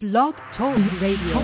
[0.00, 1.42] Blog Talk Radio.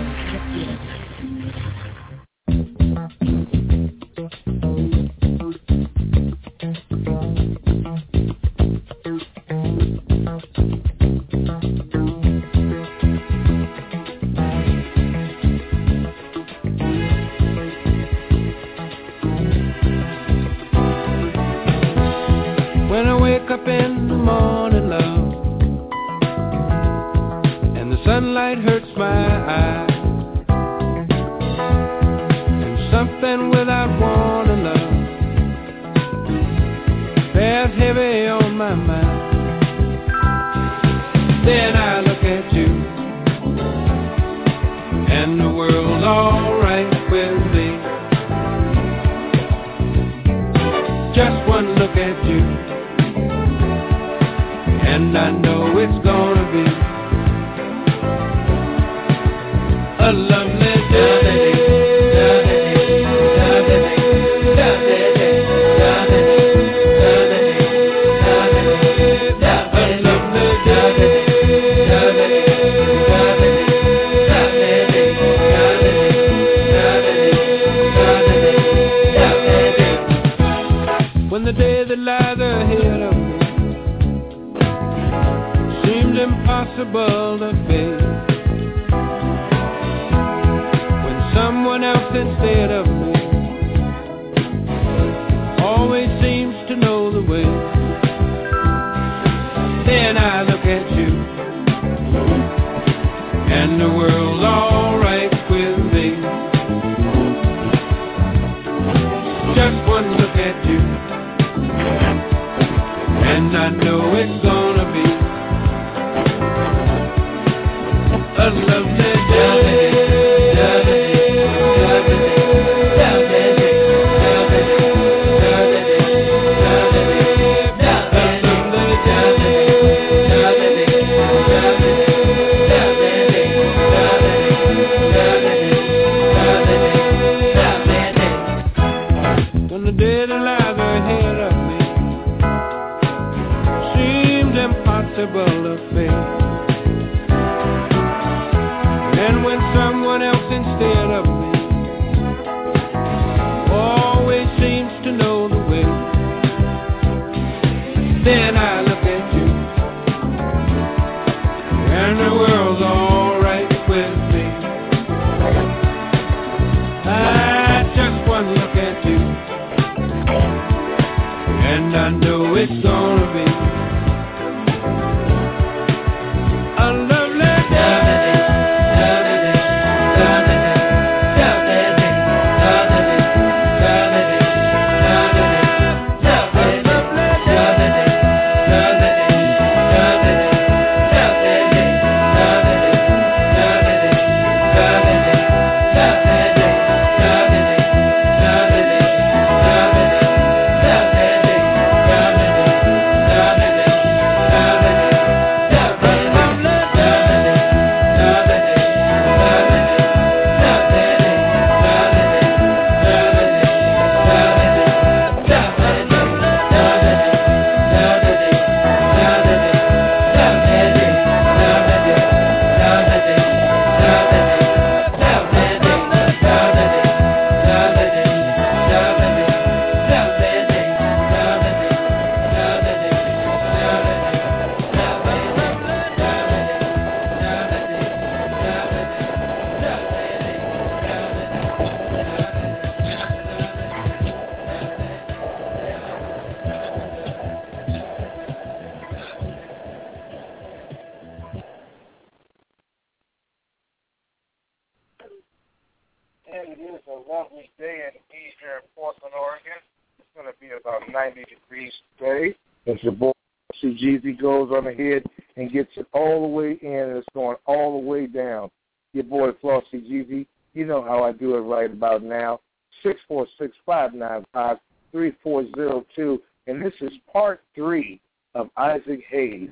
[264.45, 265.23] goes on ahead
[265.57, 268.69] and gets it all the way in and it's going all the way down.
[269.11, 270.45] Your boy Flossy Jeezy,
[270.75, 272.59] you know how I do it right about now.
[273.01, 274.77] Six four six five nine five
[275.11, 278.21] three four zero two, and this is part three
[278.53, 279.71] of Isaac Hayes,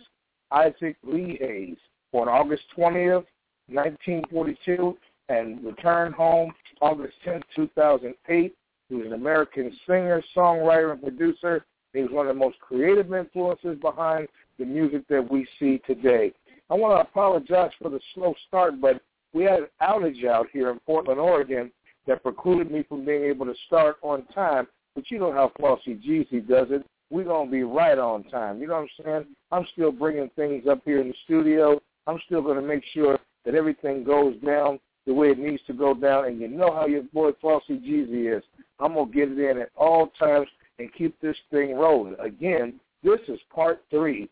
[0.49, 1.77] Isaac Lee Hayes,
[2.11, 3.25] born August twentieth,
[3.69, 4.97] nineteen forty two,
[5.29, 8.55] and returned home August tenth, two thousand eight.
[8.89, 11.63] He was an American singer, songwriter, and producer.
[11.93, 14.27] He was one of the most creative influences behind
[14.59, 16.31] the music that we see today.
[16.69, 19.01] I want to apologize for the slow start, but
[19.33, 21.71] we had an outage out here in Portland, Oregon,
[22.07, 24.67] that precluded me from being able to start on time.
[24.95, 26.85] But you know how Flossy Jeezy does it.
[27.09, 28.59] We're going to be right on time.
[28.59, 29.35] You know what I'm saying?
[29.51, 31.81] I'm still bringing things up here in the studio.
[32.07, 35.73] I'm still going to make sure that everything goes down the way it needs to
[35.73, 36.25] go down.
[36.25, 38.43] And you know how your boy Flossy Jeezy is.
[38.79, 40.47] I'm going to get it in at all times
[40.79, 42.15] and keep this thing rolling.
[42.19, 44.29] Again, this is part three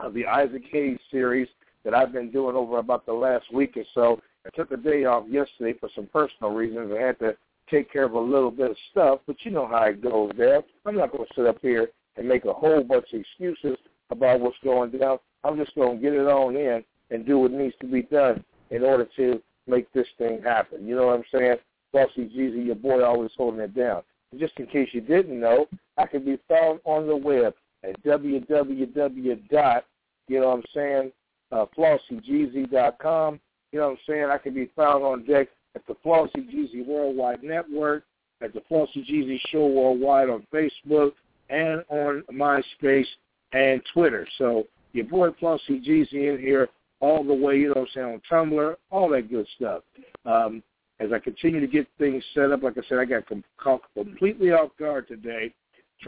[0.00, 1.48] of the Isaac Hayes series
[1.84, 4.20] that I've been doing over about the last week or so.
[4.46, 6.92] I took a day off yesterday for some personal reasons.
[6.96, 7.36] I had to
[7.70, 10.62] take care of a little bit of stuff, but you know how it goes there.
[10.84, 13.76] I'm not going to sit up here and make a whole bunch of excuses
[14.10, 15.18] about what's going down.
[15.42, 18.44] I'm just going to get it on in and do what needs to be done
[18.70, 20.86] in order to make this thing happen.
[20.86, 21.56] You know what I'm saying?
[21.90, 24.02] Flossy Jeezy, your boy always holding it down.
[24.38, 25.66] Just in case you didn't know,
[25.96, 27.54] I can be found on the web
[27.86, 29.48] at www.
[29.50, 29.84] dot
[30.28, 31.12] You know what I'm saying?
[31.52, 33.40] Uh, FlossyJeezy.com.
[33.72, 34.24] You know what I'm saying?
[34.30, 38.04] I can be found on deck at the Flossy Jeezy Worldwide Network,
[38.40, 41.12] at the Flossy Jeezy Show Worldwide on Facebook,
[41.50, 43.06] and on MySpace
[43.52, 44.26] and Twitter.
[44.38, 46.68] So your boy Flossy Jeezy in here
[47.00, 49.82] all the way, you know what I'm saying, on Tumblr, all that good stuff.
[50.24, 50.62] Um,
[51.00, 54.52] as I continue to get things set up, like I said, I got com- completely
[54.52, 55.52] off guard today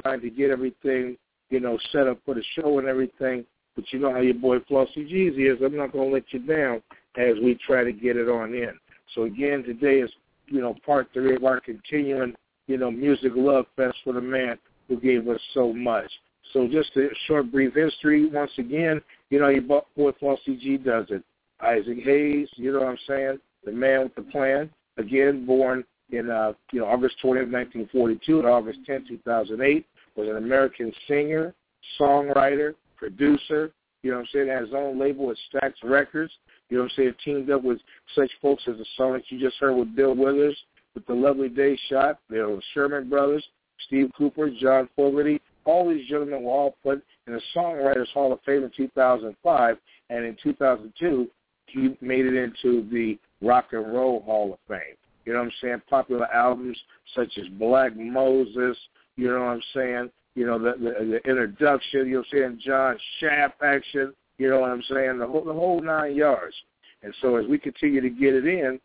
[0.03, 1.17] trying to get everything,
[1.51, 3.45] you know, set up for the show and everything.
[3.75, 5.61] But you know how your boy Flossy Jeezy is.
[5.63, 6.83] I'm not going to let you down
[7.17, 8.73] as we try to get it on in.
[9.15, 10.11] So again, today is,
[10.47, 12.35] you know, part three of our continuing,
[12.67, 14.59] you know, music love fest for the man
[14.89, 16.11] who gave us so much.
[16.53, 18.29] So just a short, brief history.
[18.31, 19.01] Once again,
[19.31, 21.23] you know, your boy Flossy G does it.
[21.61, 23.39] Isaac Hayes, you know what I'm saying?
[23.65, 24.71] The man with the plan.
[24.99, 29.87] Again, born in uh, you know August 20th, 1942, and August 10, 2008,
[30.17, 31.55] was an American singer,
[32.01, 33.73] songwriter, producer.
[34.03, 34.49] You know what I'm saying?
[34.49, 36.33] Had his own label at Stax Records.
[36.69, 37.15] You know what I'm saying?
[37.25, 37.79] Teamed up with
[38.15, 40.57] such folks as the song you just heard with Bill Withers,
[40.95, 43.45] with the Lovely Day Shot, know, Sherman Brothers,
[43.87, 45.41] Steve Cropper, John Fogerty.
[45.65, 49.77] All these gentlemen were all put in the Songwriters Hall of Fame in 2005,
[50.11, 51.29] and in 2002,
[51.67, 54.97] he made it into the Rock and Roll Hall of Fame.
[55.25, 55.83] You know what I'm saying?
[55.91, 56.79] Popular albums
[57.15, 58.77] such as Black Moses,
[59.17, 60.11] you know what I'm saying?
[60.35, 64.71] You know, the the, the introduction, you know what John Shaft action, you know what
[64.71, 65.19] I'm saying?
[65.19, 66.55] The whole, the whole nine yards.
[67.03, 68.81] And so as we continue to get it in,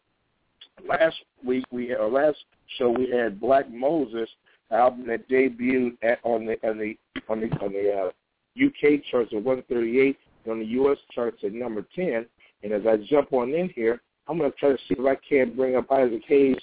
[0.88, 2.38] last week we or last
[2.78, 4.30] show we had Black Moses
[4.72, 6.98] album that debuted at, on the on the
[7.30, 8.12] on the on the uh,
[8.64, 12.26] UK charts at 138, and on the US charts at number 10.
[12.64, 15.16] And as I jump on in here, I'm going to try to see if I
[15.28, 16.58] can't bring up Isaac Hayes'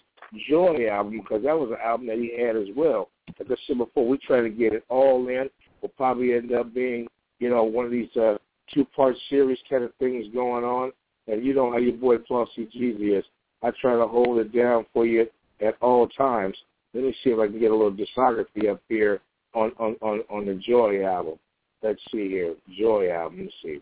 [0.49, 3.09] Joy album because that was an album that he had as well.
[3.41, 5.49] As I said before, we try to get it all in.
[5.81, 7.07] We'll probably end up being,
[7.39, 8.39] you know, one of these uh,
[8.73, 10.93] two-part series kind of things going on.
[11.27, 13.25] And you know how your boy Flossy Jeezy is.
[13.63, 15.27] I try to hold it down for you
[15.61, 16.57] at all times.
[16.95, 19.21] Let me see if I can get a little discography up here
[19.55, 21.39] on on on, on the Joy album.
[21.83, 23.43] Let's see here, Joy album.
[23.43, 23.81] Let's see.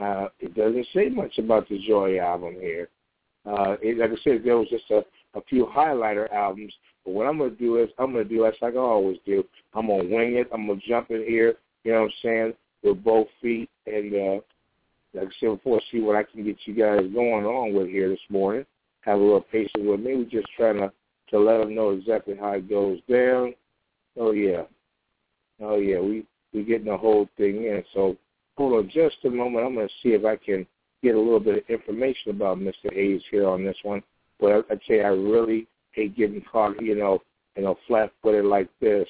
[0.00, 2.88] Uh, it doesn't say much about the Joy album here.
[3.46, 6.72] Uh, it, like I said, there was just a, a few highlighter albums.
[7.04, 9.44] But what I'm to do is I'm to do like I always do.
[9.74, 10.48] I'm to wing it.
[10.52, 13.68] I'm to jump in here, you know what I'm saying, with both feet.
[13.86, 14.40] And uh,
[15.12, 18.08] like I said before, see what I can get you guys going on with here
[18.08, 18.64] this morning.
[19.02, 20.16] Have a little patience with me.
[20.16, 20.90] We're just trying to,
[21.30, 23.54] to let them know exactly how it goes down.
[24.18, 24.62] Oh, yeah.
[25.60, 26.00] Oh, yeah.
[26.00, 26.24] We,
[26.54, 27.84] we getting the whole thing in.
[27.92, 28.16] So
[28.56, 29.66] hold on just a moment.
[29.66, 30.66] I'm to see if I can
[31.02, 32.92] get a little bit of information about Mr.
[32.92, 34.02] Hayes here on this one.
[34.40, 37.20] But I'd say I really hate getting caught, you know,
[37.56, 39.08] you know, flat-footed like this.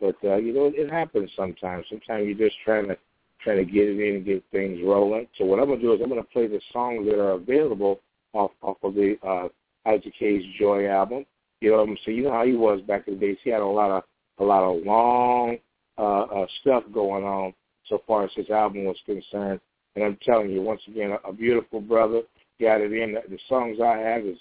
[0.00, 1.86] But uh, you know, it happens sometimes.
[1.88, 2.98] Sometimes you're just trying to
[3.42, 5.26] trying to get it in and get things rolling.
[5.38, 8.00] So what I'm gonna do is I'm gonna play the songs that are available
[8.32, 9.48] off off of the uh,
[9.88, 11.24] Isaac Hayes Joy album.
[11.60, 13.38] You know, so you know how he was back in the days.
[13.42, 14.02] He had a lot of
[14.38, 15.56] a lot of long
[15.96, 17.54] uh, uh, stuff going on
[17.88, 19.60] so far as his album was concerned.
[19.94, 22.22] And I'm telling you, once again, a, a beautiful brother
[22.60, 23.14] got it in.
[23.14, 24.36] The songs I have is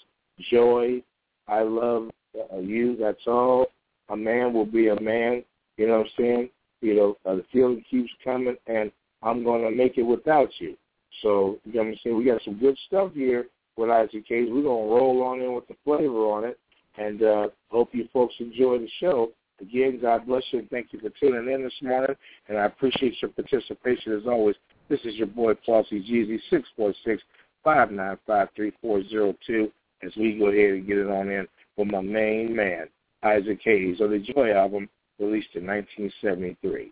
[0.52, 1.02] Joy,
[1.48, 2.10] I Love
[2.54, 3.68] uh, You, That's All,
[4.10, 5.44] A Man Will Be a Man,
[5.78, 6.50] you know what I'm saying?
[6.82, 8.92] You know, uh, the feeling keeps coming, and
[9.24, 10.76] I'm going to make it without you.
[11.22, 12.18] So, you know what I'm saying?
[12.18, 14.50] We got some good stuff here with Isaac Hayes.
[14.52, 16.60] We're going to roll on in with the flavor on it,
[16.98, 19.32] and uh, hope you folks enjoy the show.
[19.62, 22.16] Again, God bless you and thank you for tuning in this morning.
[22.50, 24.56] And I appreciate your participation as always.
[24.90, 27.24] This is your boy Flossy Jeezy, six four six
[27.64, 29.72] five nine five three four zero two.
[30.06, 31.48] As we go ahead and get it on in
[31.78, 32.88] with my main man,
[33.24, 34.88] Isaac Hayes, on the Joy album
[35.20, 36.92] released in 1973.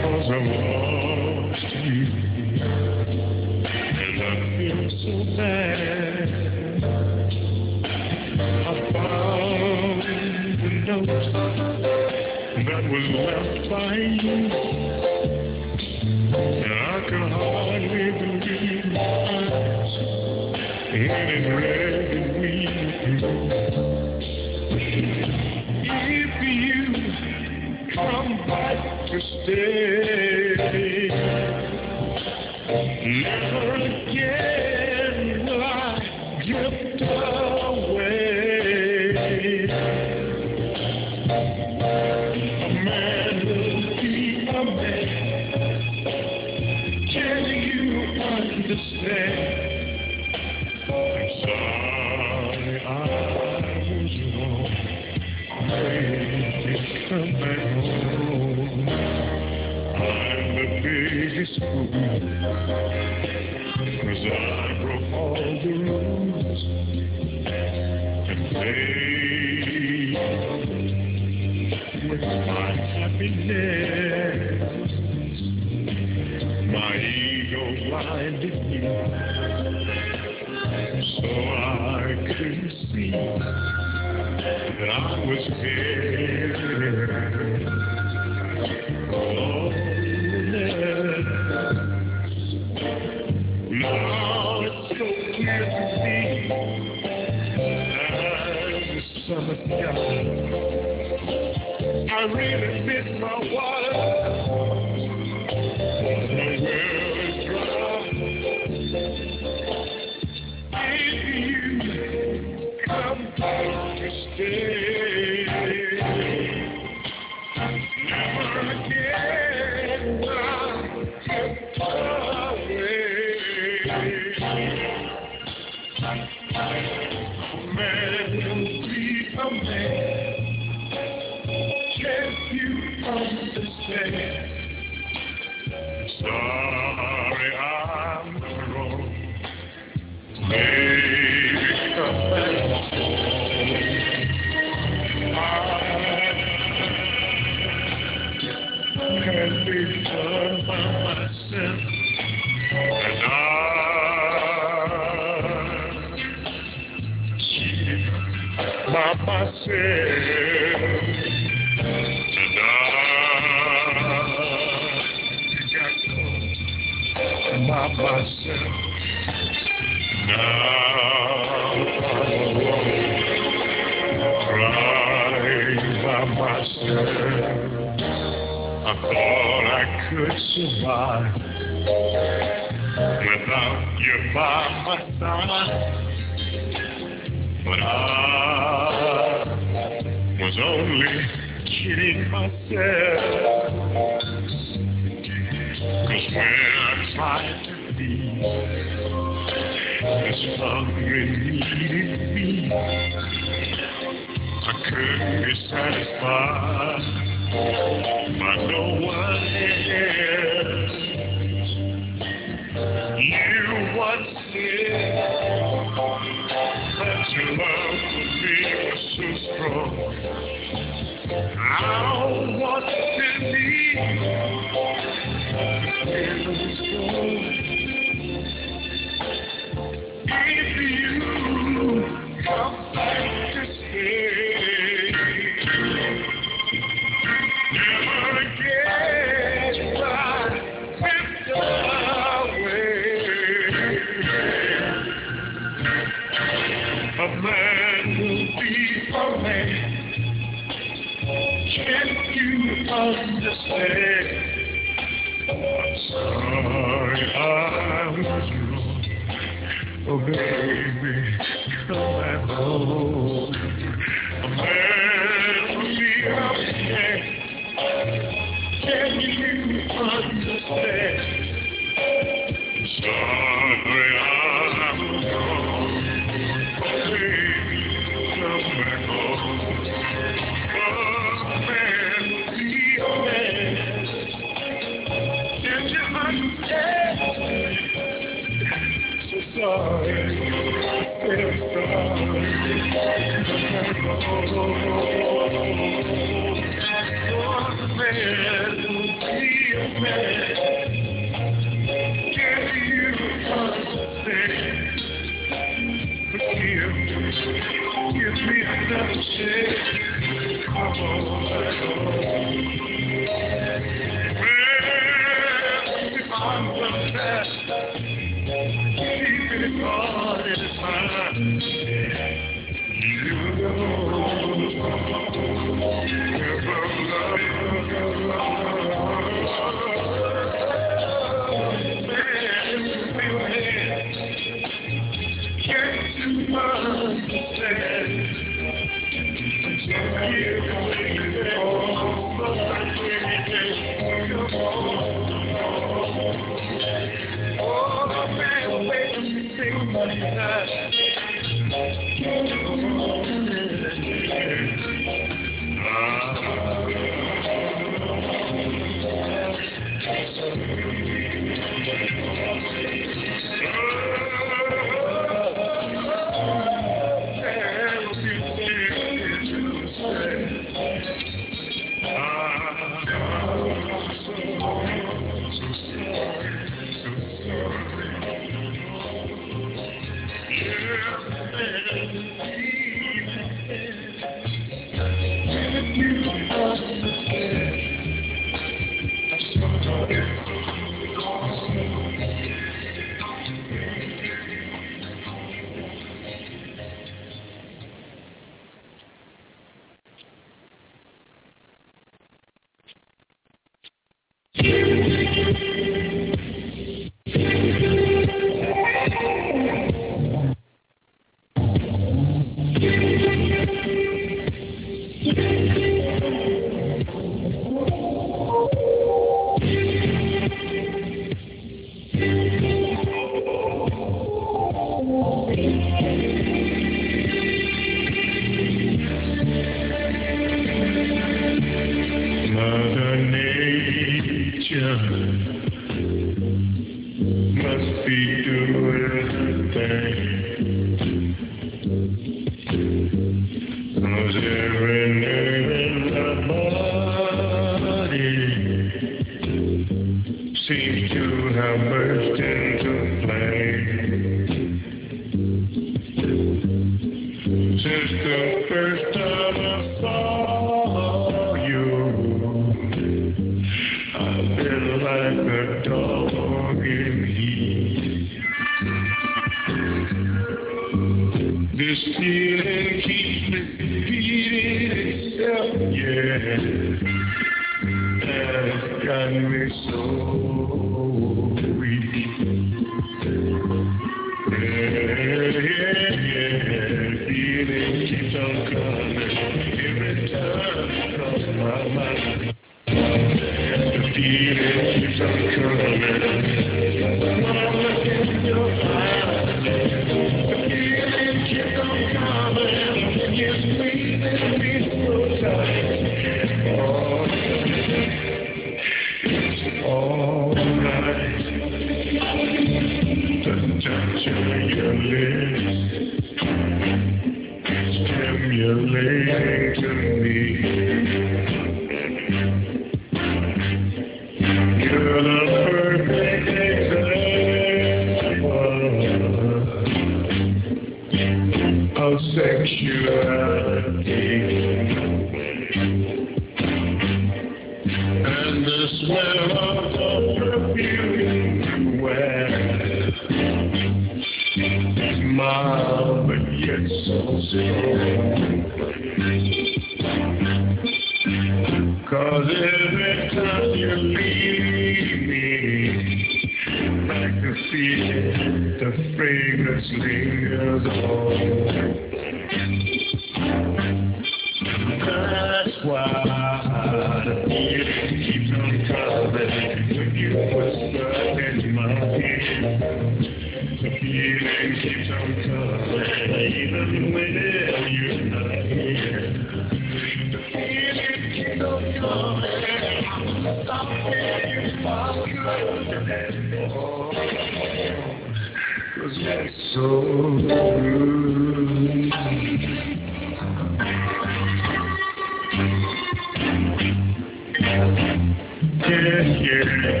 [597.71, 600.00] Yeah, yeah.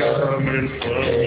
[0.00, 1.21] I'm drinking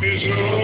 [0.00, 0.57] is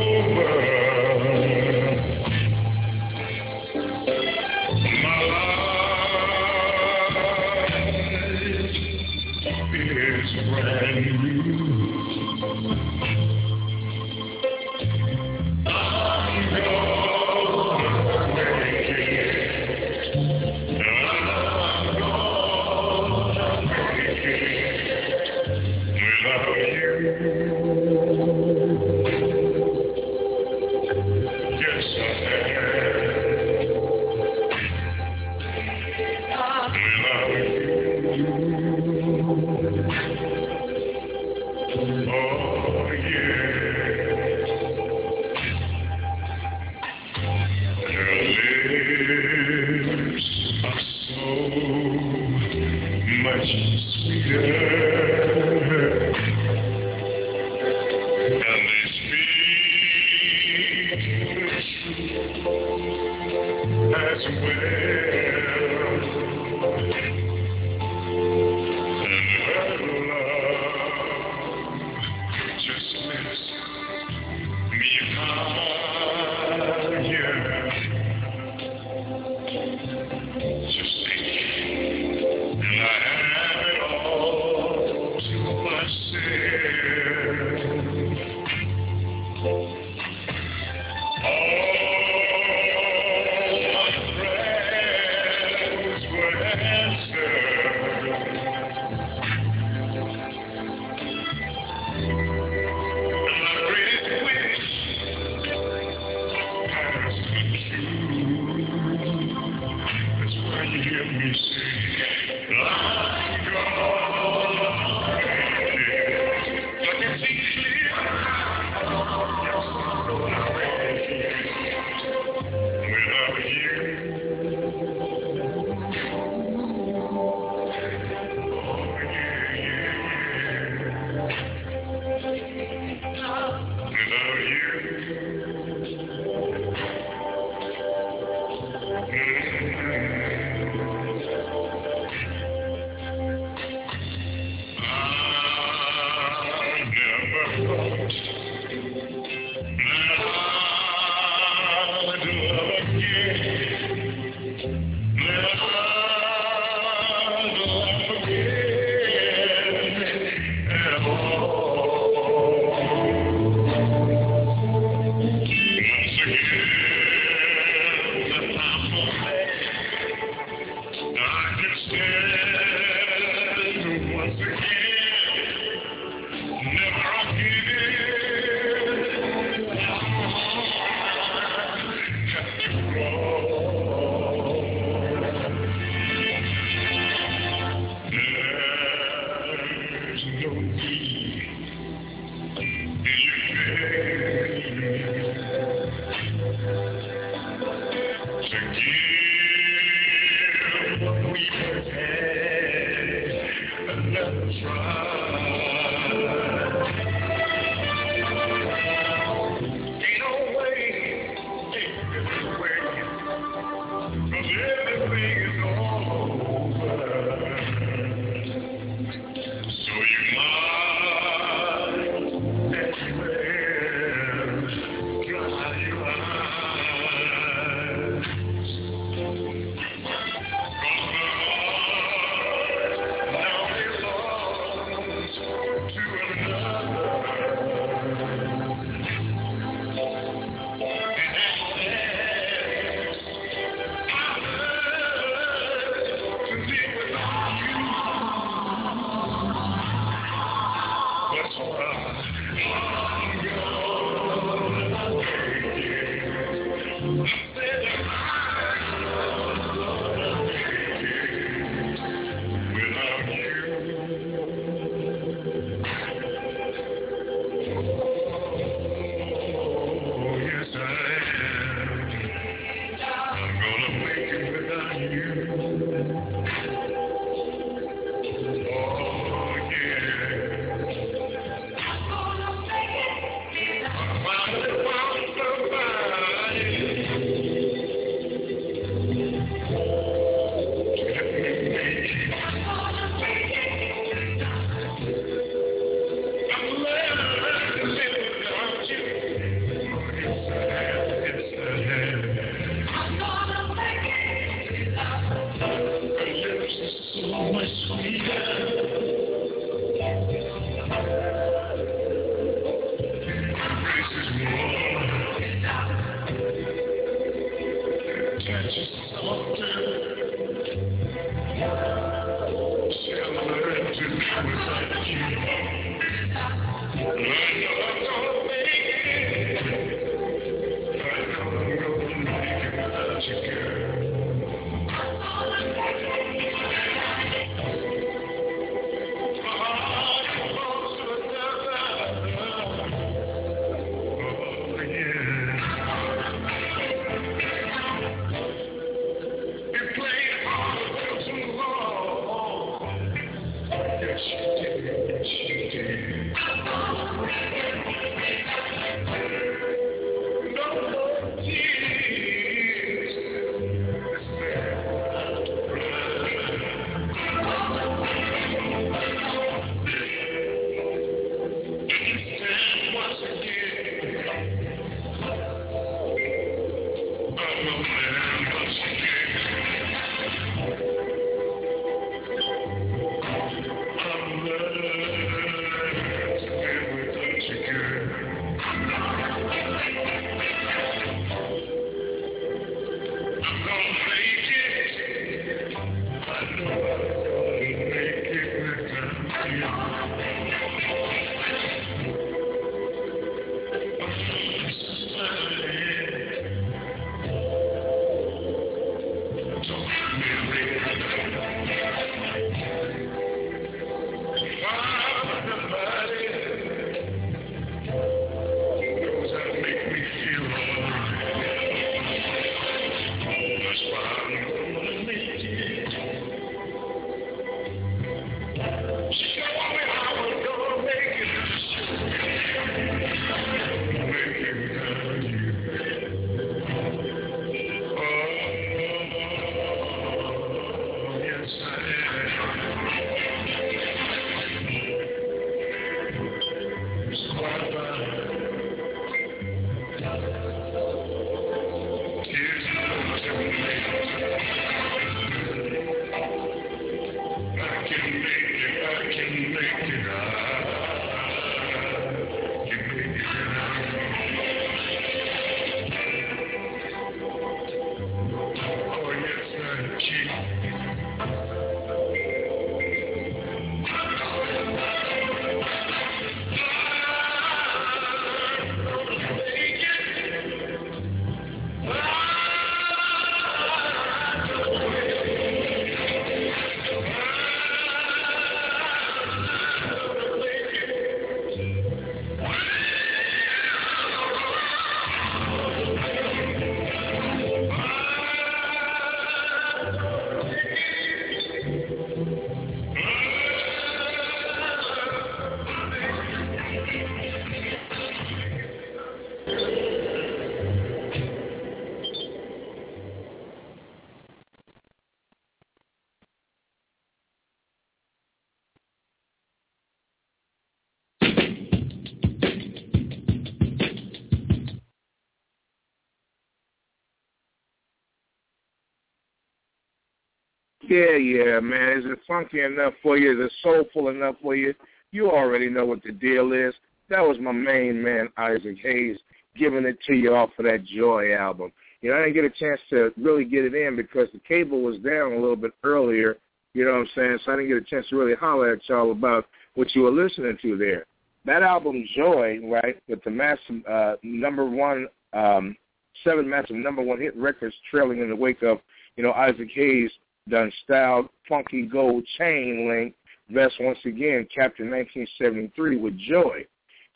[530.95, 531.99] Yeah, yeah, man.
[531.99, 533.33] Is it funky enough for you?
[533.33, 534.75] Is it soulful enough for you?
[535.11, 536.73] You already know what the deal is.
[537.09, 539.17] That was my main man, Isaac Hayes,
[539.57, 541.73] giving it to you off of that Joy album.
[542.01, 544.83] You know, I didn't get a chance to really get it in because the cable
[544.83, 546.37] was down a little bit earlier.
[546.75, 547.39] You know what I'm saying?
[547.45, 550.13] So I didn't get a chance to really holler at y'all about what you were
[550.13, 551.07] listening to there.
[551.45, 555.77] That album, Joy, right, with the massive uh, number one, um,
[556.23, 558.79] seven massive number one hit records trailing in the wake of,
[559.17, 560.13] you know, Isaac Hayes
[560.49, 563.15] done styled funky gold chain link
[563.51, 566.65] vest once again, captured 1973 with Joy.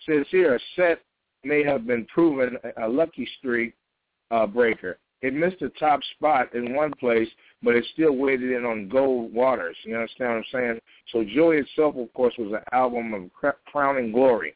[0.06, 1.00] Says here, a set
[1.44, 3.74] may have been proven a lucky streak
[4.30, 4.98] uh, breaker.
[5.20, 7.28] It missed the top spot in one place,
[7.62, 9.76] but it still waded in on gold waters.
[9.84, 10.80] You understand what I'm saying?
[11.12, 14.54] So Joy itself, of course, was an album of crowning glory.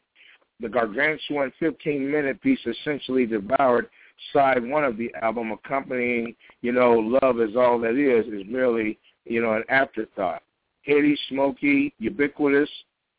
[0.61, 3.89] The gargantuan 15-minute piece essentially devoured
[4.31, 8.99] side one of the album accompanying, you know, Love is All That Is, is merely,
[9.25, 10.43] you know, an afterthought.
[10.83, 12.69] Heady, smoky, ubiquitous,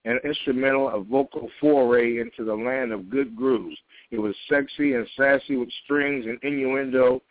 [0.05, 3.77] and instrumental a vocal foray into the land of good grooves.
[4.11, 7.23] It was sexy and sassy with strings and innuendo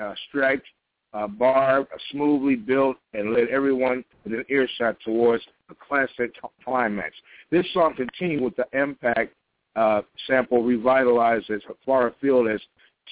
[0.00, 0.66] uh, striped
[1.12, 7.14] uh, smoothly built, and led everyone within earshot towards a classic climax.
[7.50, 9.32] This song continued with the impact
[9.76, 12.60] uh, sample revitalized as far afield as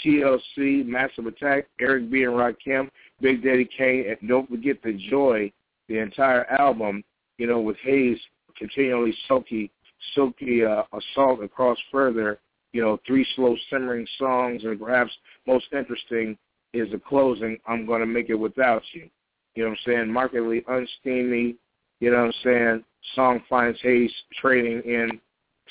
[0.04, 2.24] TLC, Massive Attack, Eric B.
[2.24, 2.90] and Rakim,
[3.20, 5.52] Big Daddy Kane, and don't forget the joy,
[5.88, 7.04] the entire album,
[7.38, 8.18] you know, with Hayes
[8.56, 9.70] continually silky,
[10.14, 12.38] silky uh, assault across further,
[12.72, 15.12] you know, three slow simmering songs, and perhaps
[15.46, 16.36] most interesting
[16.72, 19.08] is the closing, I'm going to make it without you.
[19.54, 20.12] You know what I'm saying?
[20.12, 21.56] Markedly unsteamy,
[22.00, 22.84] you know what I'm saying?
[23.14, 25.20] Song finds Hayes trading in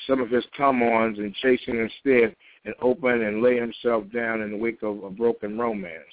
[0.08, 2.36] some of his come-ons and chasing instead
[2.66, 6.04] and open and lay himself down in the wake of a broken romance.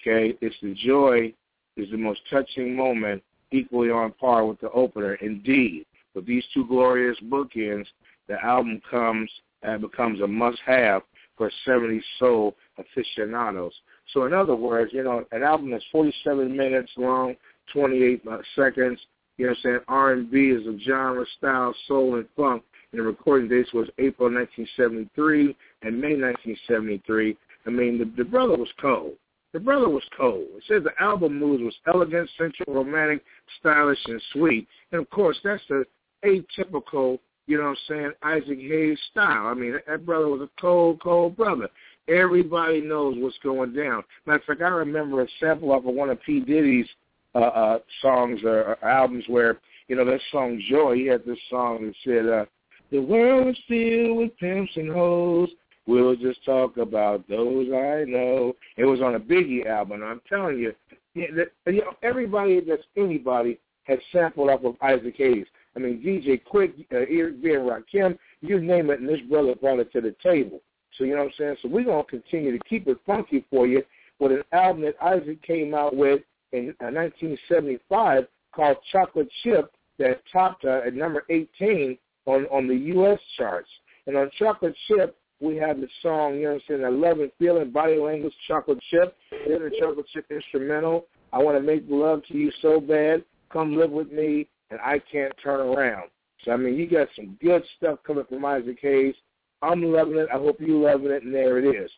[0.00, 0.36] Okay?
[0.40, 1.32] It's the joy
[1.76, 5.14] is the most touching moment, equally on par with the opener.
[5.14, 7.86] Indeed, with these two glorious bookends,
[8.28, 9.30] the album comes
[9.62, 11.02] and becomes a must-have
[11.36, 13.72] for 70s soul aficionados.
[14.12, 17.36] So in other words, you know, an album that's 47 minutes long,
[17.72, 19.00] 28 uh, seconds,
[19.38, 22.62] you know what I'm saying, R&B is a genre, style, soul, and funk,
[22.92, 27.36] the recording dates was April 1973 and May 1973.
[27.66, 29.12] I mean, the, the brother was cold.
[29.52, 30.46] The brother was cold.
[30.56, 33.22] It says the album moves was elegant, sensual, romantic,
[33.60, 34.66] stylish, and sweet.
[34.92, 35.84] And of course, that's the
[36.24, 39.46] atypical, you know what I'm saying, Isaac Hayes style.
[39.46, 41.68] I mean, that, that brother was a cold, cold brother.
[42.08, 44.02] Everybody knows what's going down.
[44.26, 46.40] Matter of fact, I remember a sample of one of P.
[46.40, 46.86] Diddy's
[47.34, 51.38] uh, uh, songs or, or albums where, you know, that song Joy, he had this
[51.48, 52.44] song that said, uh,
[52.92, 55.48] the world is filled with pimps and hoes.
[55.86, 58.54] We'll just talk about those I know.
[58.76, 60.02] It was on a Biggie album.
[60.04, 60.72] I'm telling you,
[61.14, 65.46] you know, everybody that's anybody has sampled off of Isaac Hayes.
[65.74, 67.54] I mean, DJ Quik, uh, Eric B.
[67.54, 70.60] and Rakim, you name it, and this brother brought it to the table.
[70.96, 71.56] So you know what I'm saying?
[71.62, 73.82] So we're going to continue to keep it funky for you
[74.18, 76.20] with an album that Isaac came out with
[76.52, 81.96] in uh, 1975 called Chocolate Chip that topped uh, at number 18
[82.26, 83.18] on, on the U.S.
[83.36, 83.68] charts.
[84.06, 87.20] And on Chocolate Chip, we have the song, you know what I'm saying, I Love
[87.20, 89.16] and Feeling, Body Language, Chocolate Chip.
[89.48, 93.76] Then the Chocolate Chip instrumental, I Want to Make Love to You So Bad, Come
[93.76, 96.10] Live With Me, and I Can't Turn Around.
[96.44, 99.14] So, I mean, you got some good stuff coming from Isaac Hayes.
[99.62, 100.28] I'm loving it.
[100.32, 101.90] I hope you're loving it, and there it is.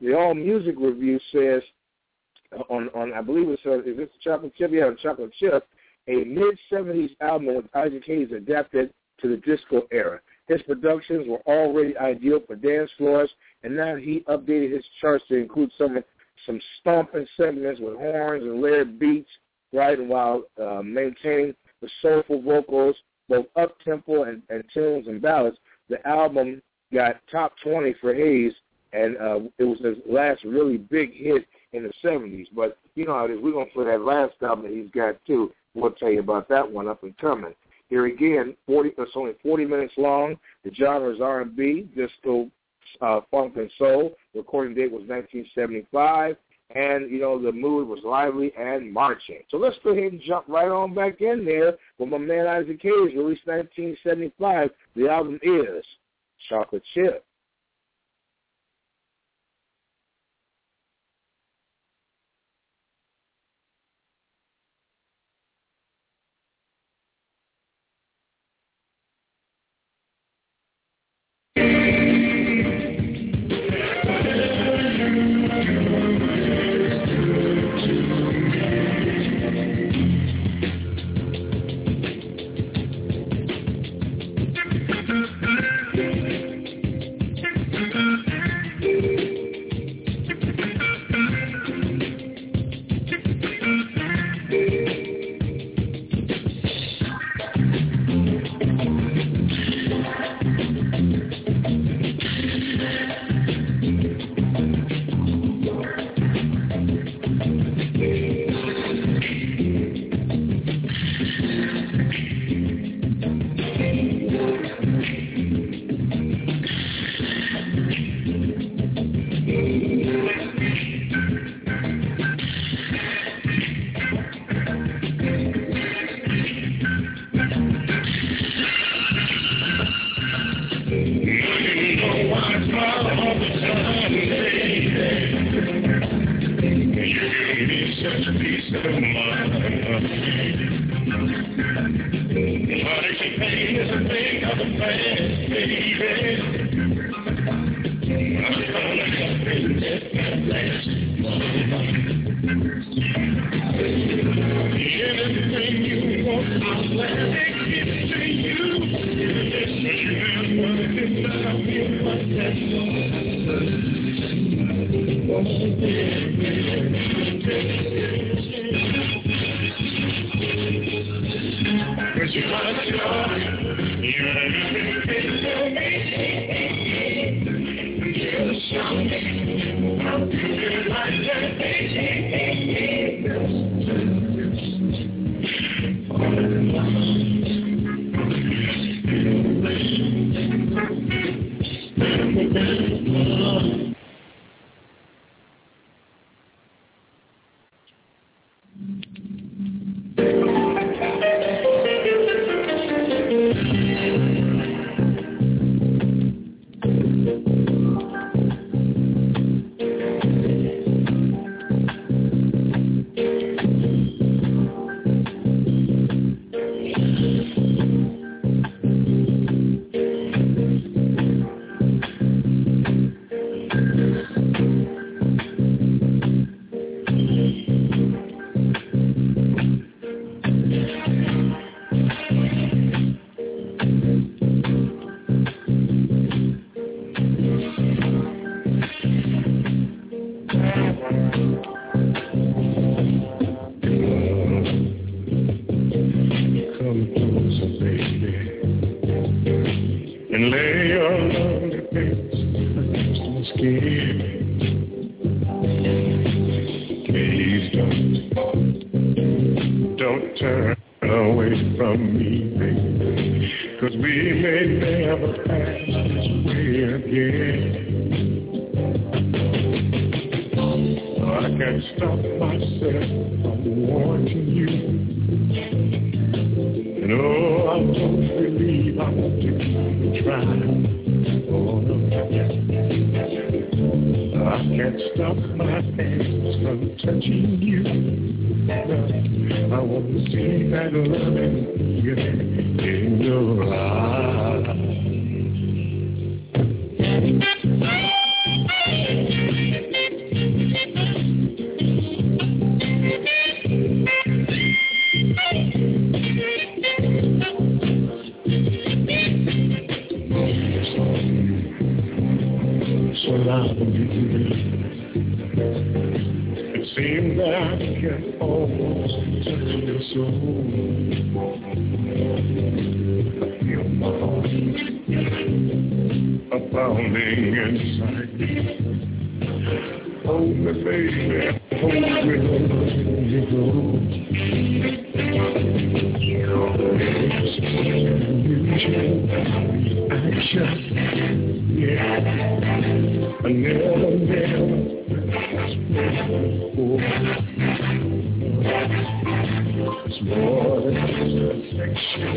[0.00, 1.62] The All Music Review says
[2.68, 4.70] on, on I believe it's, uh, is this Chocolate Chip?
[4.72, 5.66] Yeah, Chocolate Chip,
[6.08, 10.20] a mid-70s album with Isaac Hayes adapted to the disco era.
[10.48, 13.30] His productions were already ideal for dance floors,
[13.62, 16.02] and now he updated his charts to include some
[16.46, 19.30] some stomping segments with horns and layered beats,
[19.72, 22.96] right, while uh, maintaining the soulful vocals,
[23.28, 25.56] both up tempo and, and tunes and ballads.
[25.88, 26.60] The album
[26.92, 28.52] got top 20 for Hayes,
[28.92, 32.46] and uh, it was his last really big hit in the 70s.
[32.54, 33.40] But you know how it is.
[33.40, 35.52] We're going to play that last album that he's got, too.
[35.74, 37.54] We'll tell you about that one up and coming.
[37.92, 40.36] Here again, 40, it's only 40 minutes long.
[40.64, 42.50] The genre is R&B, disco,
[43.02, 44.14] uh, funk, and soul.
[44.32, 46.36] The recording date was 1975.
[46.74, 49.40] And, you know, the mood was lively and marching.
[49.50, 52.80] So let's go ahead and jump right on back in there with my man Isaac
[52.80, 54.70] Hayes, released 1975.
[54.96, 55.84] The album is
[56.48, 57.26] Chocolate Chip.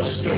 [0.00, 0.37] Must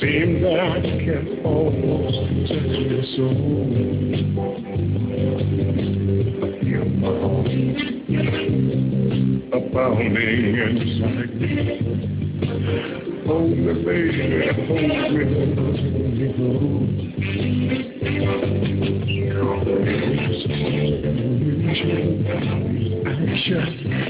[0.00, 2.16] Seem that I can almost
[2.48, 3.68] touch your soul.
[6.62, 7.76] You're abounding
[10.56, 11.50] inside me.
[13.26, 14.16] Oh, hold me, baby,
[14.56, 15.12] hold me, hold
[16.16, 16.70] me close.
[19.06, 19.90] You're always
[23.04, 24.09] anxious.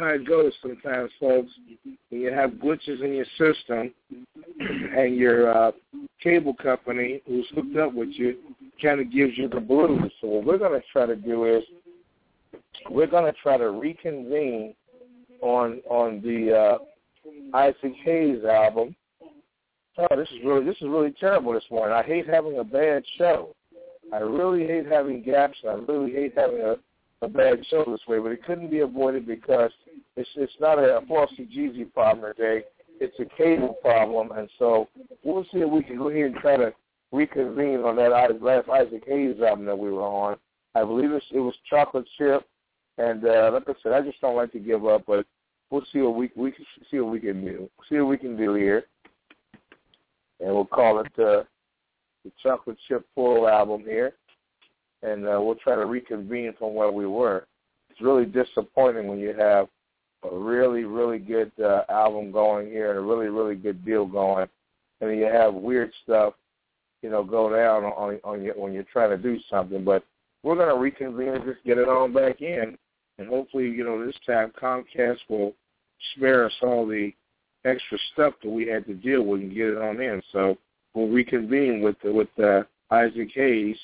[0.03, 1.51] How it goes sometimes, folks.
[2.09, 3.93] When you have glitches in your system,
[4.59, 5.71] and your uh,
[6.21, 8.37] cable company who's hooked up with you
[8.81, 10.11] kind of gives you the blues.
[10.21, 11.63] So what we're going to try to do is
[12.89, 14.75] we're going to try to reconvene
[15.41, 18.95] on on the uh, Isaac Hayes album.
[19.97, 21.95] Oh, this is really this is really terrible this morning.
[21.95, 23.55] I hate having a bad show.
[24.11, 25.57] I really hate having gaps.
[25.67, 26.75] I really hate having a
[27.21, 29.71] a bad show this way, but it couldn't be avoided because
[30.15, 32.65] it's it's not a, Flossy Jeezy problem today.
[32.99, 34.87] It's a cable problem, and so
[35.23, 36.73] we'll see if we can go ahead and try to
[37.11, 40.37] reconvene on that last Isaac Hayes album that we were on.
[40.75, 42.45] I believe it, was Chocolate Chip,
[42.97, 45.25] and uh, like I said, I just don't like to give up, but
[45.69, 47.69] we'll see what we we can see what we can do.
[47.89, 48.85] See what we can do here,
[50.39, 51.43] and we'll call it uh,
[52.23, 54.13] the Chocolate Chip Full album here
[55.03, 57.45] and uh, we'll try to reconvene from where we were.
[57.89, 59.67] It's really disappointing when you have
[60.31, 64.47] a really, really good uh, album going here and a really, really good deal going,
[65.01, 66.33] and you have weird stuff,
[67.01, 69.83] you know, go down on on you when you're trying to do something.
[69.83, 70.03] But
[70.43, 72.77] we're going to reconvene and just get it on back in,
[73.17, 75.53] and hopefully, you know, this time Comcast will
[76.15, 77.11] spare us all the
[77.65, 80.21] extra stuff that we had to deal with and get it on in.
[80.31, 80.57] So
[80.93, 83.77] we'll reconvene with with uh, Isaac Hayes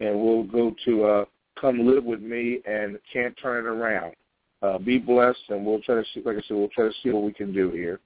[0.00, 1.24] and we'll go to uh,
[1.60, 4.14] Come Live With Me and Can't Turn It Around.
[4.62, 7.10] Uh, be blessed, and we'll try to see, like I said, we'll try to see
[7.10, 7.98] what we can do here.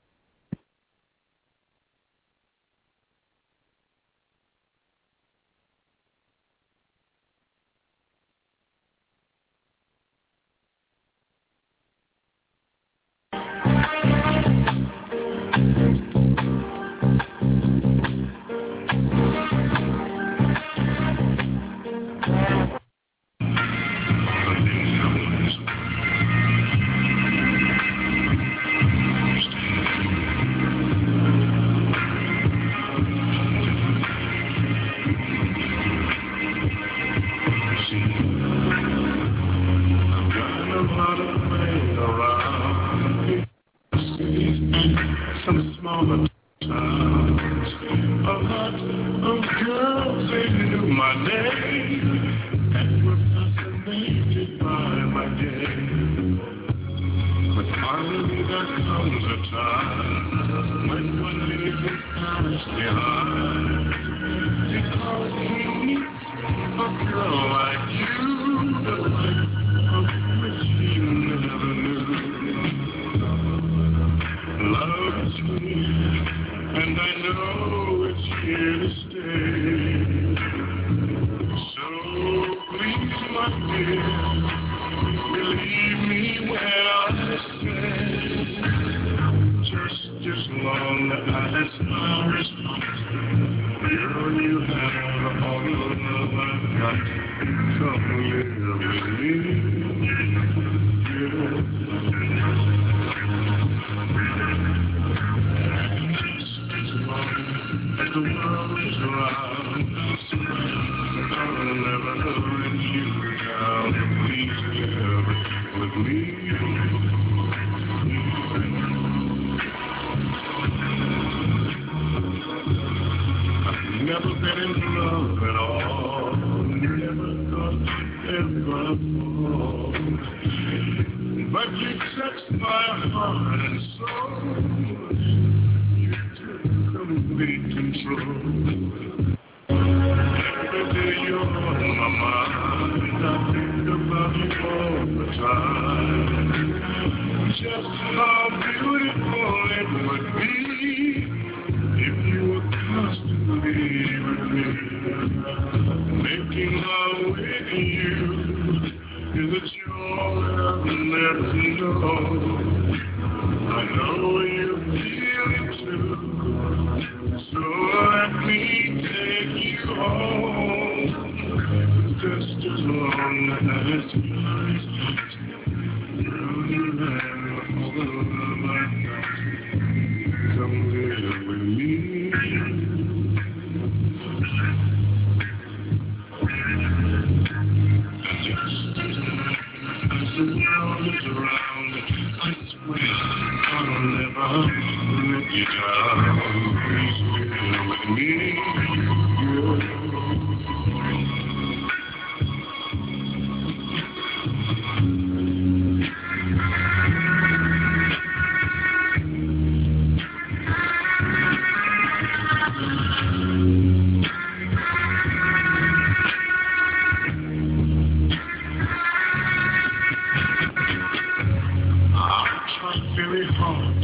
[223.17, 223.97] very heart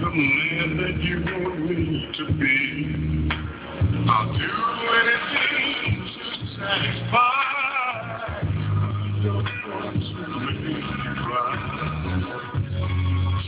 [0.00, 2.56] the man that you want me to be.
[4.08, 4.50] I'll do
[5.00, 7.44] anything to satisfy
[9.22, 10.80] your wants to make you
[11.24, 11.54] cry.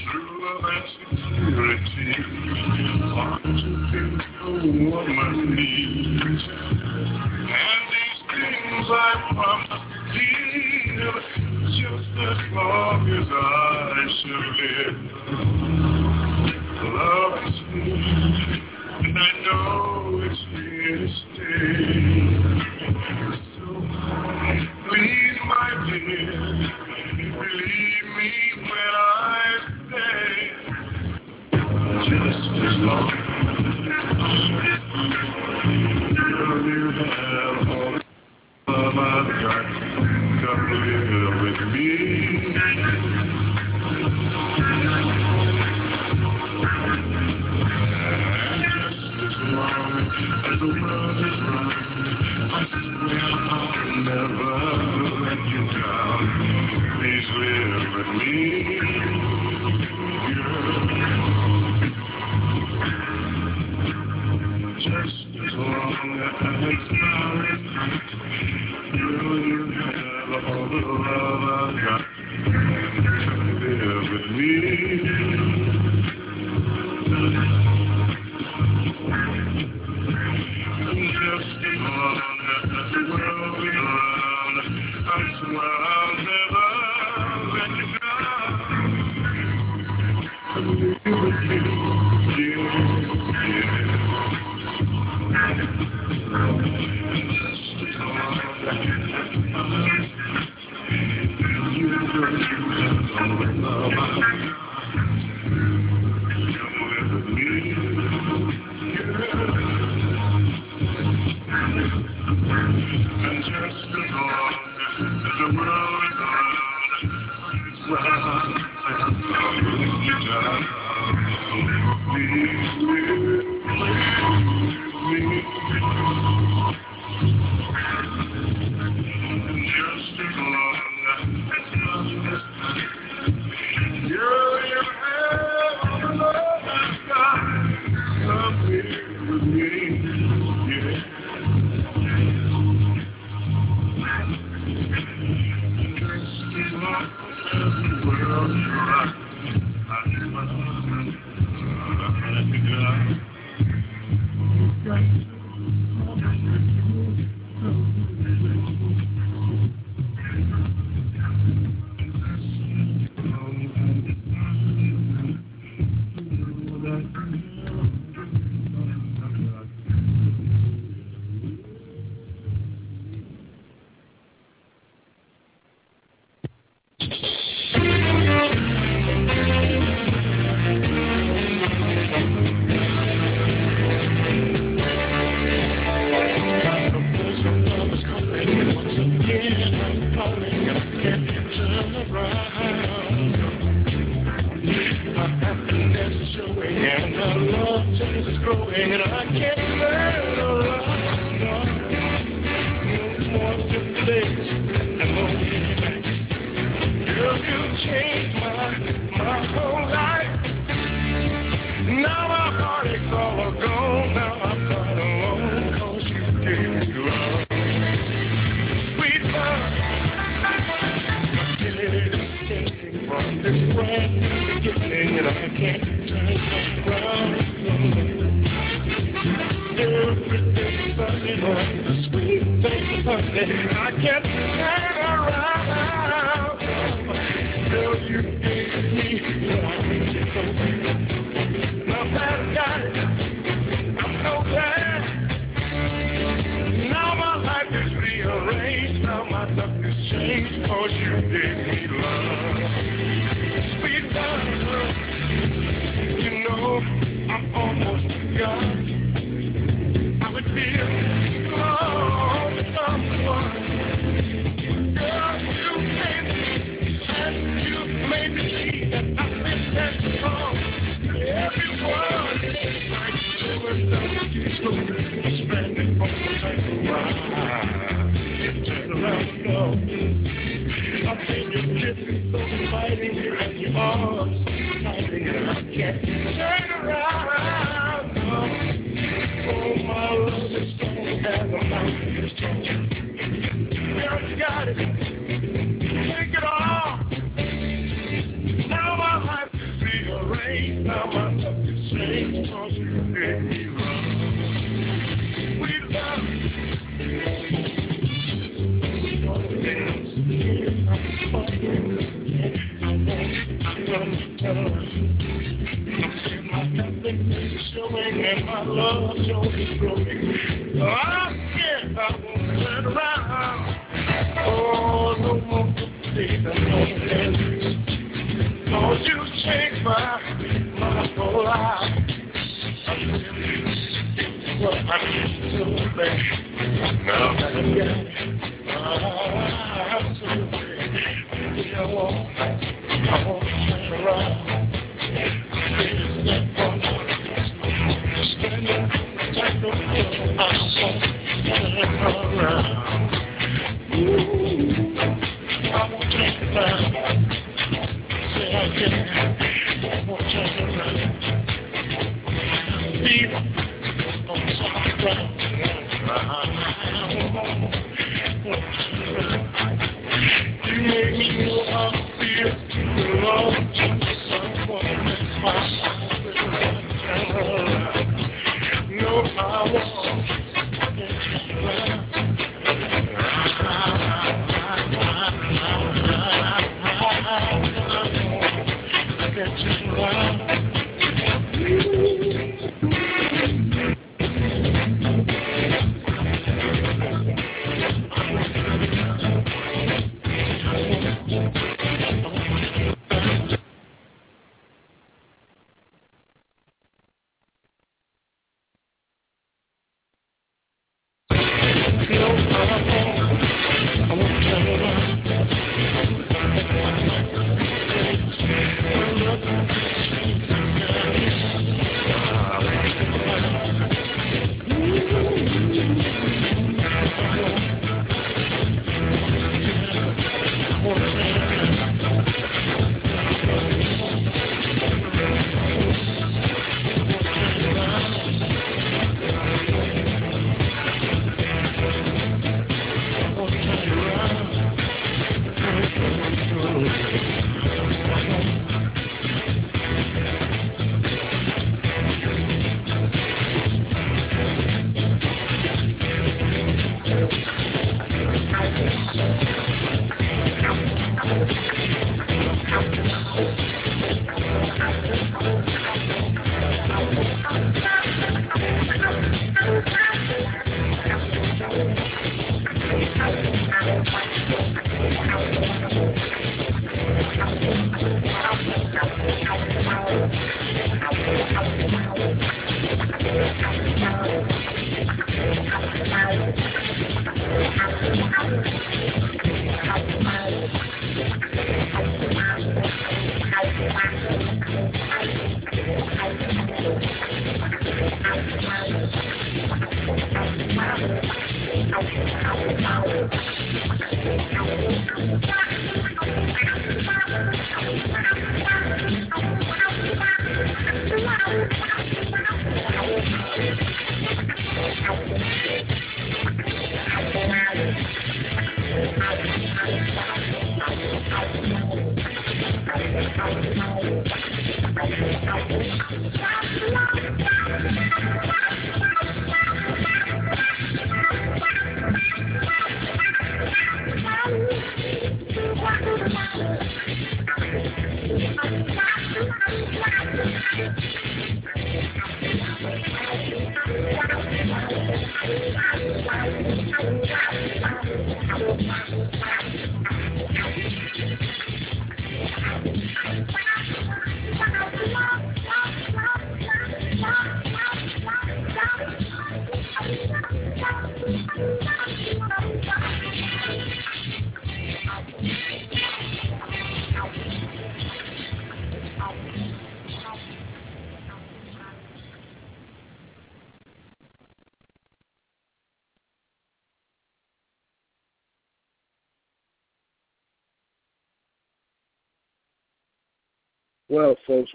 [0.04, 2.10] True love and security
[3.16, 4.48] are two things a
[4.90, 6.44] woman needs.
[6.44, 8.94] And these things I
[9.32, 9.85] promise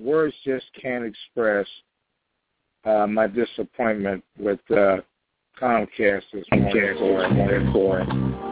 [0.01, 1.67] words just can't express
[2.85, 4.97] uh, my disappointment with uh,
[5.61, 7.71] Comcast this morning.
[7.71, 8.50] For,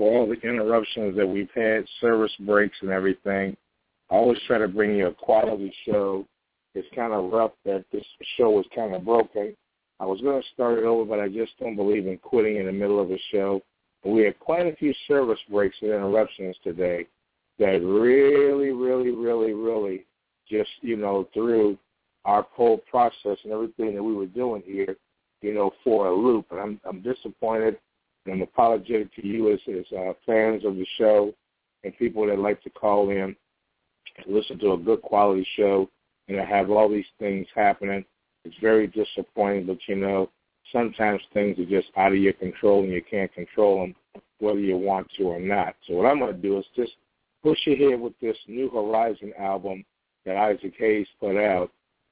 [0.00, 3.54] for all the interruptions that we've had, service breaks and everything.
[4.10, 6.26] I always try to bring you a quality show.
[6.74, 8.04] It's kind of rough that this
[8.38, 9.54] show was kind of broken.
[10.00, 12.64] I was going to start it over, but I just don't believe in quitting in
[12.64, 13.60] the middle of a show.
[14.02, 17.06] We had quite a few service breaks and interruptions today
[17.58, 20.06] that really, really, really, really
[20.48, 21.76] just, you know, threw
[22.24, 24.96] our whole process and everything that we were doing here,
[25.42, 26.46] you know, for a loop.
[26.52, 27.76] And I'm, I'm disappointed
[28.26, 31.32] and apologetic to you as, as uh, fans of the show
[31.84, 33.34] and people that like to call in
[34.16, 35.88] and listen to a good quality show
[36.28, 38.04] and to have all these things happening.
[38.44, 40.30] It's very disappointing, but you know,
[40.72, 43.94] sometimes things are just out of your control and you can't control them
[44.38, 45.74] whether you want to or not.
[45.86, 46.92] So what I'm going to do is just
[47.42, 49.84] push you ahead with this New Horizon album
[50.24, 51.70] that Isaac Hayes put out.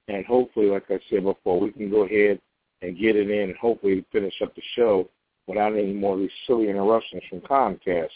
[0.09, 2.40] And hopefully, like I said before, we can go ahead
[2.80, 5.09] and get it in and hopefully finish up the show
[5.48, 8.10] without any more of these silly interruptions from Comcast.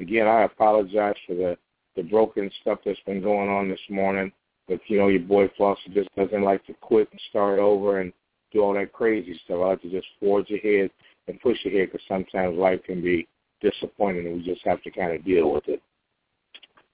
[0.00, 1.56] Again, I apologize for the
[1.98, 4.30] the broken stuff that's been going on this morning.
[4.68, 8.12] But you know, your boy Flosser just doesn't like to quit and start over and
[8.52, 9.58] do all that crazy stuff.
[9.60, 10.90] I like to just forge ahead
[11.26, 13.26] and push ahead because sometimes life can be
[13.60, 15.82] disappointing and we just have to kind of deal with it.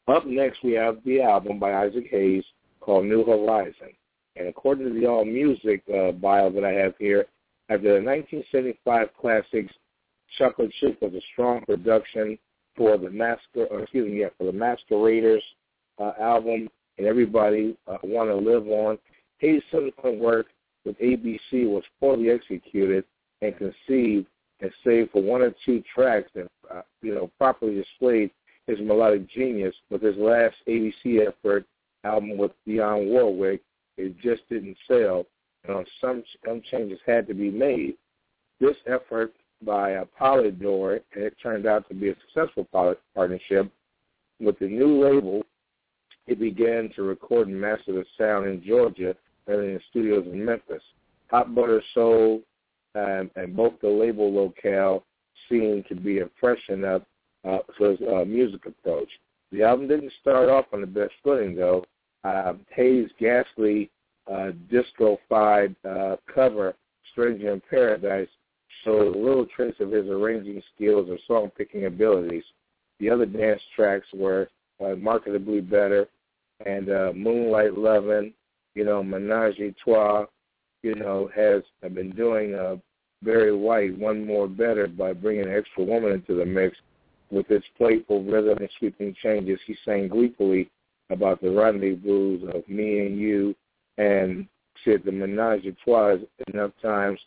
[0.08, 2.44] Up next, we have the album by Isaac Hayes
[2.80, 3.92] called New Horizon.
[4.36, 7.26] And according to the All Music uh, bio that I have here,
[7.68, 9.72] after the 1975 classics
[10.39, 12.39] Chocolate Chip was a strong production
[12.77, 15.43] for the Master, or excuse me, yeah, for the Masqueraders
[15.98, 18.98] uh, album, and everybody uh, want to live on.
[19.39, 20.47] Hayes' subsequent work
[20.85, 23.05] with ABC was poorly executed
[23.43, 24.27] and conceived
[24.61, 28.31] and saved for one or two tracks that, uh, you know, properly displayed
[28.66, 29.74] his melodic genius.
[29.90, 31.66] With his last ABC effort
[32.05, 33.62] album with Dionne Warwick,
[33.97, 35.27] it just didn't sell.
[35.66, 37.94] You know, some some changes had to be made.
[38.61, 39.35] This effort
[39.65, 42.66] by uh, Polydor, and it turned out to be a successful
[43.15, 43.70] partnership.
[44.41, 45.43] With the new label,
[46.27, 49.15] it began to record and master the sound in Georgia
[49.47, 50.82] and in the studios in Memphis.
[51.31, 52.43] Hot Butter Soul
[52.95, 55.05] um, and both the label locale
[55.49, 57.07] seemed to be a freshen up
[57.45, 59.09] uh, for his uh, music approach.
[59.53, 61.85] The album didn't start off on the best footing, though.
[62.24, 63.91] Uh, Hayes' ghastly
[64.31, 66.74] uh, disco-fied uh, cover,
[67.12, 68.28] Stranger in Paradise,
[68.84, 72.44] showed a little trace of his arranging skills or song picking abilities.
[73.01, 74.48] the other dance tracks were
[74.80, 76.09] uh, marketably better,
[76.64, 78.32] and uh, Moonlight Lovin',
[78.74, 80.26] you know, Menage a Trois,
[80.82, 82.76] you know, has been doing uh,
[83.22, 86.76] Barry White one more better by bringing an extra woman into the mix
[87.30, 89.59] with its playful rhythm and sweeping changes.
[89.66, 90.70] He sang gleefully
[91.10, 93.55] about the rendezvous of me and you,
[93.98, 94.46] and
[94.84, 96.16] said the menage a trois
[96.52, 97.18] enough times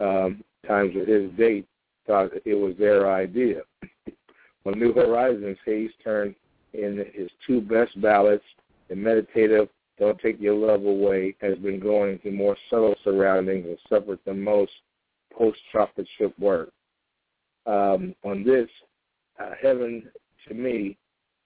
[0.00, 1.66] um, times with his date
[2.06, 3.62] thought it was their idea.
[4.64, 6.34] On New Horizons, Hayes turned
[6.72, 8.42] in his two best ballads,
[8.88, 9.68] the meditative
[9.98, 14.34] Don't Take Your Love Away has been going to more subtle surroundings and suffered the
[14.34, 14.72] most
[15.32, 16.70] post-chocolate work.
[17.66, 18.68] Um, on this,
[19.40, 20.08] uh, Heaven
[20.48, 20.96] to Me,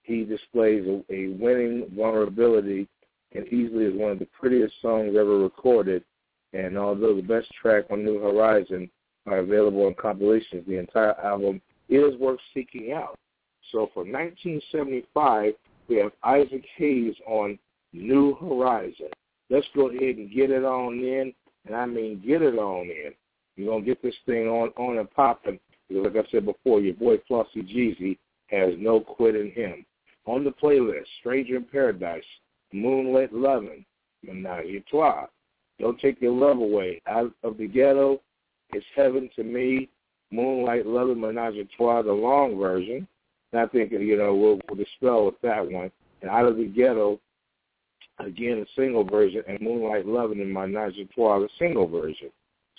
[0.03, 2.87] he displays a, a winning vulnerability
[3.33, 6.03] and easily is one of the prettiest songs ever recorded.
[6.53, 8.89] And although the best track on New Horizon
[9.27, 13.17] are available on compilations, the entire album is worth seeking out.
[13.71, 15.53] So for 1975,
[15.87, 17.59] we have Isaac Hayes on
[17.93, 19.09] New Horizon.
[19.49, 21.33] Let's go ahead and get it on in,
[21.65, 23.11] and I mean get it on in.
[23.55, 26.79] You're going to get this thing on, on and popping because, like I said before,
[26.79, 28.17] your boy Flossy Jeezy
[28.47, 29.85] has no quit in him.
[30.25, 32.23] On the playlist, Stranger in Paradise,
[32.73, 33.85] Moonlit Lovin',
[34.23, 35.25] Menage a Trois,
[35.79, 38.21] Don't Take Your Love Away, Out of the Ghetto,
[38.73, 39.89] It's Heaven to Me,
[40.31, 43.07] Moonlight Lovin', Menage a Trois, the long version.
[43.51, 45.91] And I think, you know, we'll, we'll dispel with that one.
[46.21, 47.19] And Out of the Ghetto,
[48.19, 52.29] again, a single version, and Moonlight Lovin' and Menage a Trois, the single version.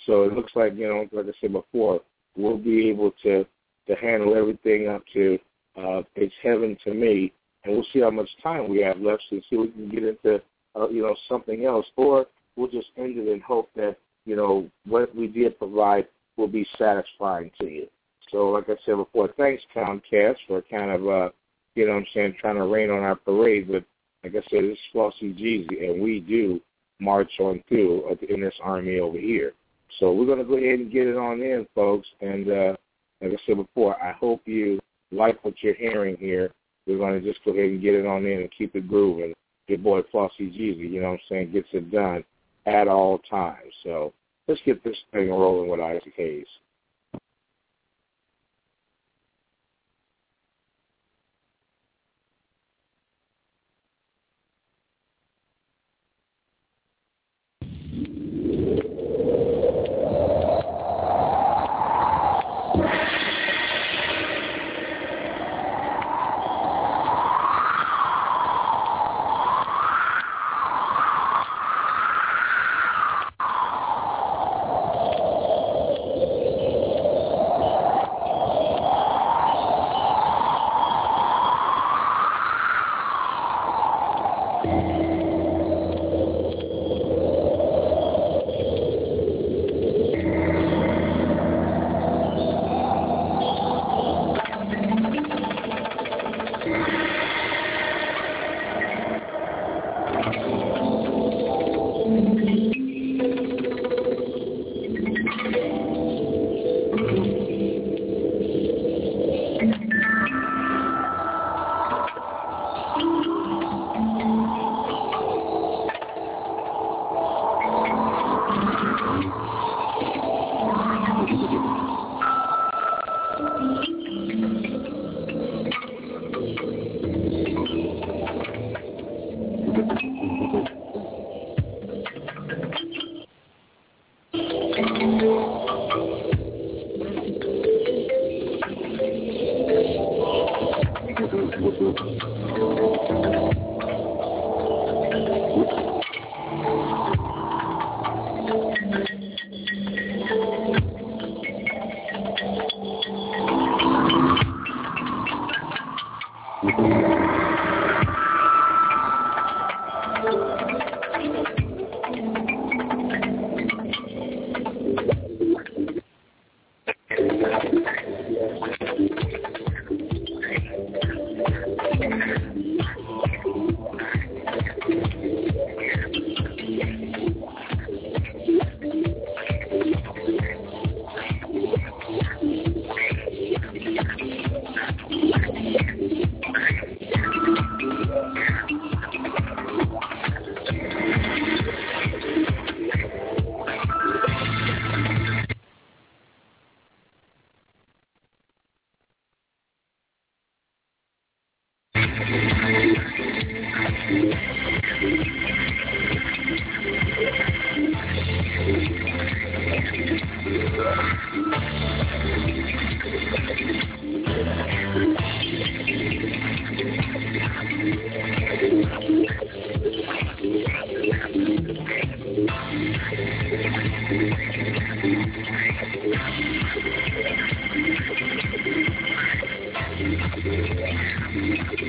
[0.05, 2.01] So it looks like, you know, like I said before,
[2.35, 3.45] we'll be able to
[3.85, 5.37] to handle everything up to
[5.75, 7.33] uh, It's Heaven to Me
[7.63, 10.03] and we'll see how much time we have left and see if we can get
[10.03, 10.41] into
[10.75, 12.25] uh, you know something else, or
[12.55, 16.67] we'll just end it and hope that you know what we did provide will be
[16.77, 17.87] satisfying to you.
[18.31, 21.29] So, like I said before, thanks Comcast for kind of uh,
[21.75, 23.83] you know what I'm saying trying to rain on our parade, but
[24.23, 26.61] like I said, it's Flossy Jeezy, and we do
[26.99, 29.53] march on through in this army over here.
[29.99, 32.07] So we're to go ahead and get it on in, folks.
[32.21, 32.75] And uh,
[33.21, 34.79] like I said before, I hope you
[35.11, 36.51] like what you're hearing here
[36.85, 39.33] we're to just go ahead and get it on in and keep it grooving.
[39.67, 42.23] Your boy Flossy Jeezy, you know what I'm saying, gets it done
[42.65, 43.73] at all times.
[43.83, 44.13] So
[44.47, 46.47] let's get this thing rolling with Isaac Hayes.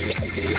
[0.05, 0.55] What you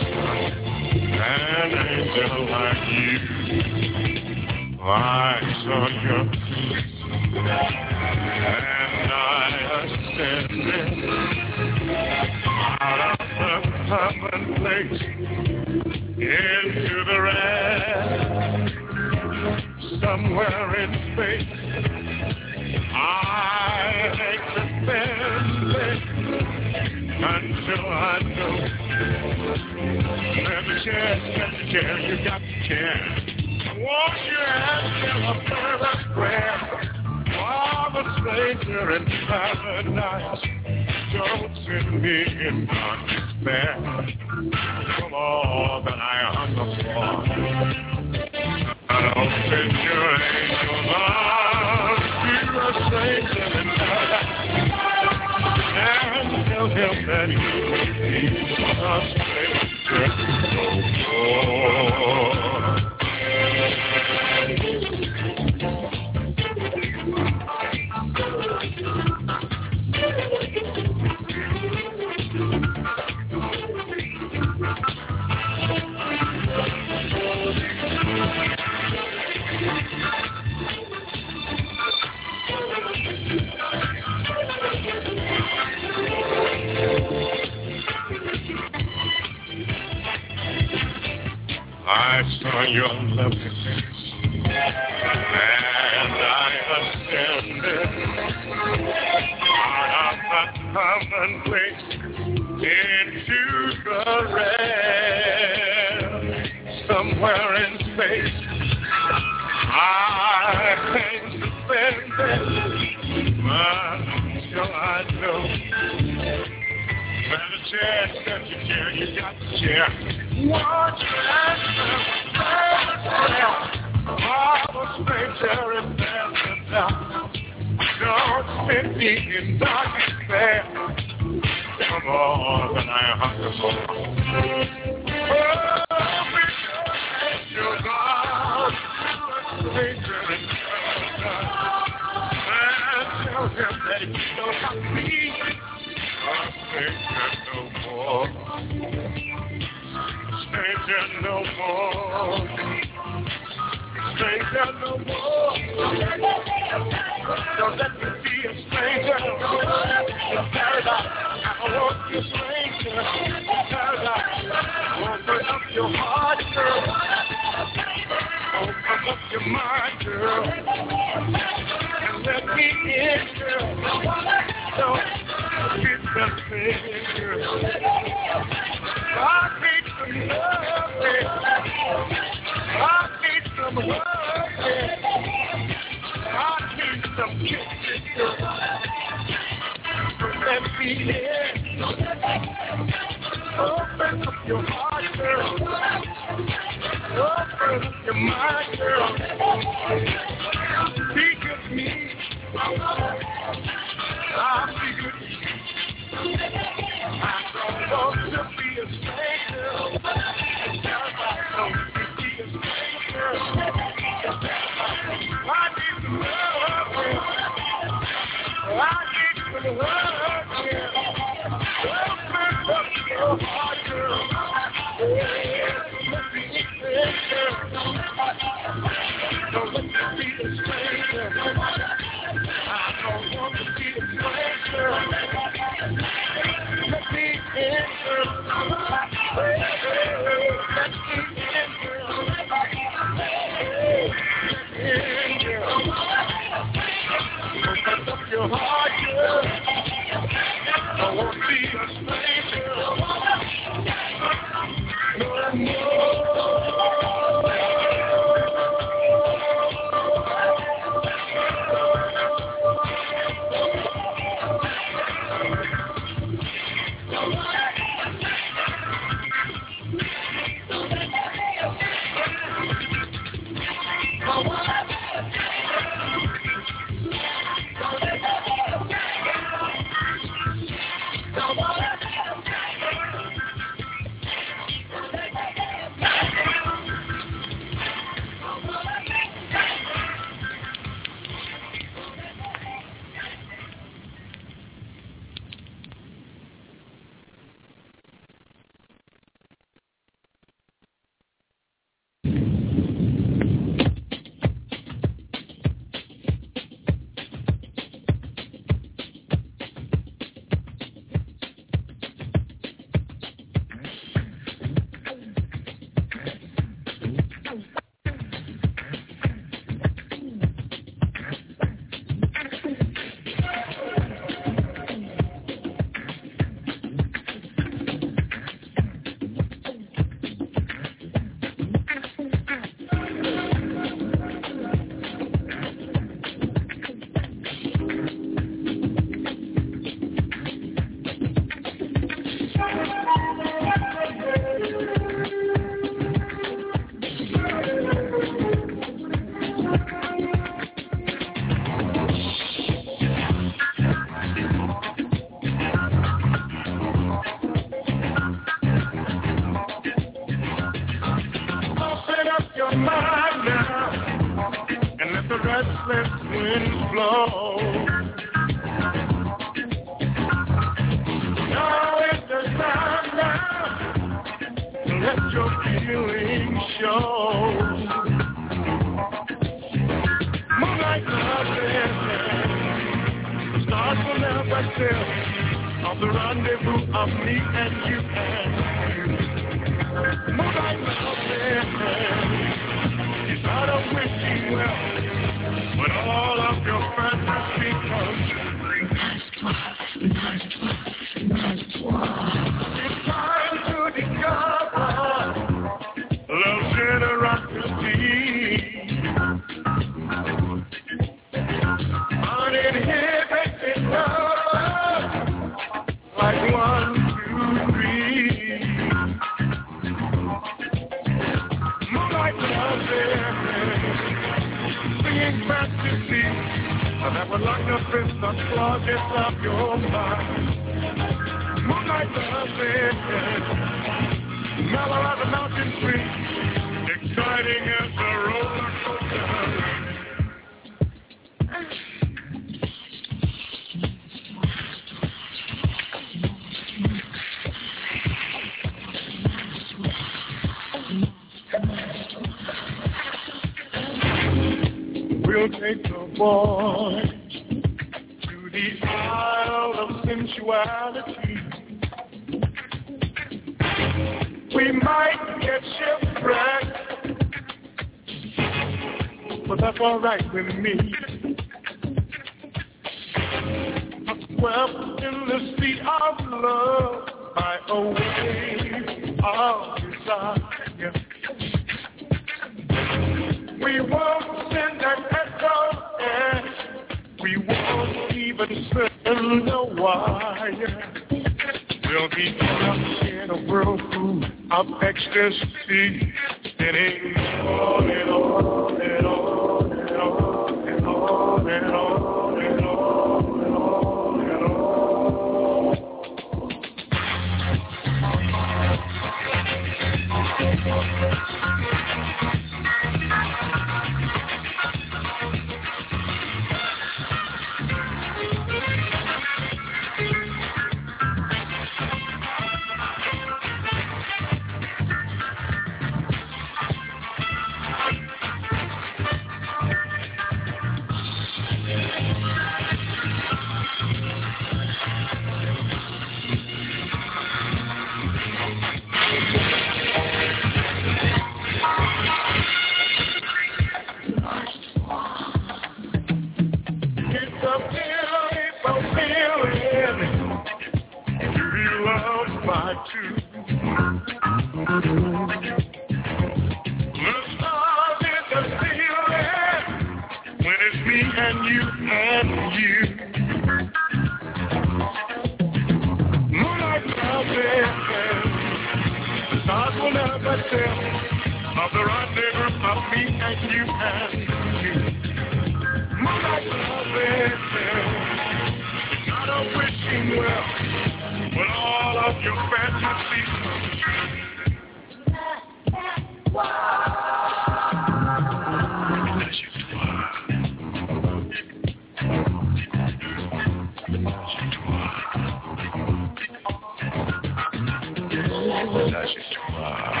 [599.01, 600.00] just discussion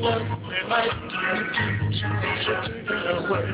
[0.00, 1.18] what we might do
[1.90, 2.06] to
[2.46, 3.48] get away.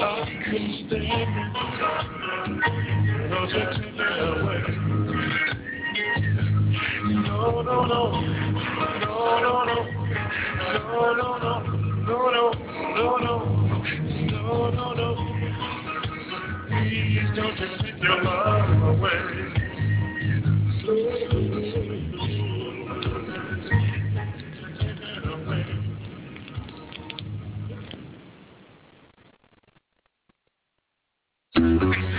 [0.00, 1.54] I can stand it,
[4.42, 4.60] away.
[7.24, 9.78] No, no, no, no, no, no, no,
[11.14, 11.70] no, no,
[12.04, 12.28] no,
[12.94, 13.34] no, no,
[14.30, 15.08] no, no, no.
[16.68, 19.20] Please don't take your love away.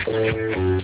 [0.06, 0.75] Thank you.